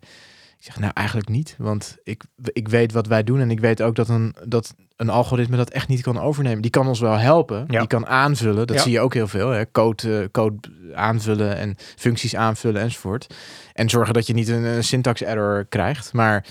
[0.66, 1.56] Ik zeg, nou eigenlijk niet.
[1.58, 3.40] Want ik, ik weet wat wij doen.
[3.40, 6.62] En ik weet ook dat een, dat een algoritme dat echt niet kan overnemen.
[6.62, 7.64] Die kan ons wel helpen.
[7.68, 7.80] Ja.
[7.80, 8.68] Die kan aanvullen.
[8.68, 8.82] Dat Ja.
[8.82, 9.50] zie je ook heel veel.
[9.50, 9.72] Hè?
[9.72, 10.58] Code, eh, code
[10.94, 13.34] aanvullen en functies aanvullen enzovoort.
[13.74, 16.14] En zorgen dat je niet een, een syntax error krijgt.
[16.14, 16.46] Maar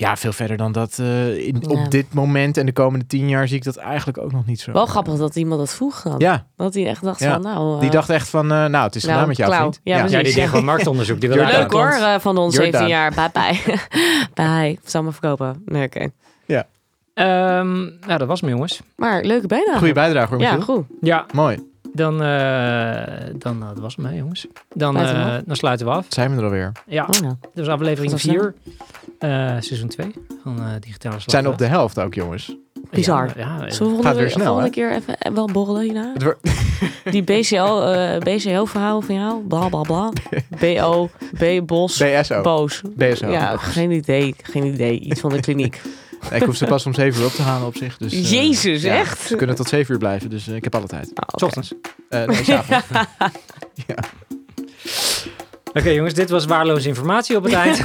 [0.00, 0.98] ja, veel verder dan dat.
[0.98, 1.68] eh, in, Ja.
[1.84, 4.60] Op dit moment en de komende tien jaar zie ik dat eigenlijk ook nog niet
[4.60, 4.72] zo.
[4.72, 6.14] Wel grappig dat iemand dat vroeg dan.
[6.18, 7.32] Ja, Dat hij echt dacht Ja.
[7.32, 7.78] van, nou...
[7.78, 9.80] die eh, dacht echt van, eh, nou, het is Nou, gedaan met jou, vriend.
[9.82, 11.20] Ja, Ja, die deed gewoon marktonderzoek.
[11.20, 12.72] Die wil Leuk hoor, van ons Jordan.
[12.80, 13.12] 17 jaar.
[13.14, 13.78] Bye bye.
[14.34, 14.78] bye.
[14.84, 15.62] Zal maar verkopen.
[15.64, 16.10] Nee, oké.
[17.14, 17.76] Ehm,
[18.06, 18.80] nou, dat was me jongens.
[18.96, 19.78] Maar leuke bijdrage.
[19.78, 20.84] Goeie bijdrage hoor, Ja, goed.
[21.00, 21.66] Ja, Mooi.
[21.98, 24.46] Dan, eh, dan eh, dat was me jongens.
[24.74, 25.42] Dan, Sluiten we eh, af?
[25.46, 26.06] dan sluiten we af.
[26.08, 26.72] Zijn we er alweer.
[26.86, 27.34] Ja, Oh, nou.
[27.40, 28.54] dat was aflevering Dat was 4,
[29.18, 29.28] eh,
[29.60, 31.24] seizoen 2 van eh Digitale Slag.
[31.24, 32.56] We zijn op de helft ook, jongens.
[32.90, 33.32] Bizar.
[33.36, 34.74] Ja, ja, Zullen we Gaat volgende, weer snel, volgende hè?
[34.74, 36.12] keer even wel borrelen hierna?
[36.18, 36.36] Het
[37.12, 39.40] Die BCL, eh BCO-verhaal van jou?
[39.46, 40.10] Bla bla bla.
[40.60, 42.40] BO, B, Bos, BSO.
[42.42, 42.82] Boos.
[42.96, 43.30] BSO.
[43.30, 44.34] Ja, geen idee.
[44.42, 44.98] Geen idee.
[45.00, 45.80] Iets van de kliniek.
[46.32, 47.96] Ik hoef ze pas om 7 uur op te halen op zich.
[47.96, 49.20] Dus, eh, Jezus, ja, echt?
[49.20, 51.10] Ze kunnen tot 7 uur blijven, dus eh, ik heb alle tijd.
[51.10, 51.38] Oké.
[51.38, 51.72] S ochtends.
[52.08, 52.86] Eh nee, s'avonds.
[55.72, 57.82] Oké jongens, dit was waardeloze informatie op het eind.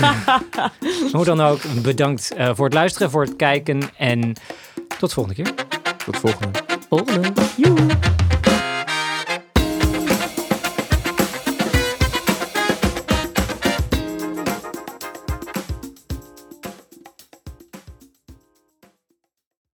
[1.12, 4.34] Hoe dan ook, bedankt eh, voor het luisteren, voor het kijken en
[5.00, 5.54] tot volgende keer.
[6.06, 6.60] Tot volgende.
[6.90, 7.32] Volgende.
[7.56, 8.22] Joe.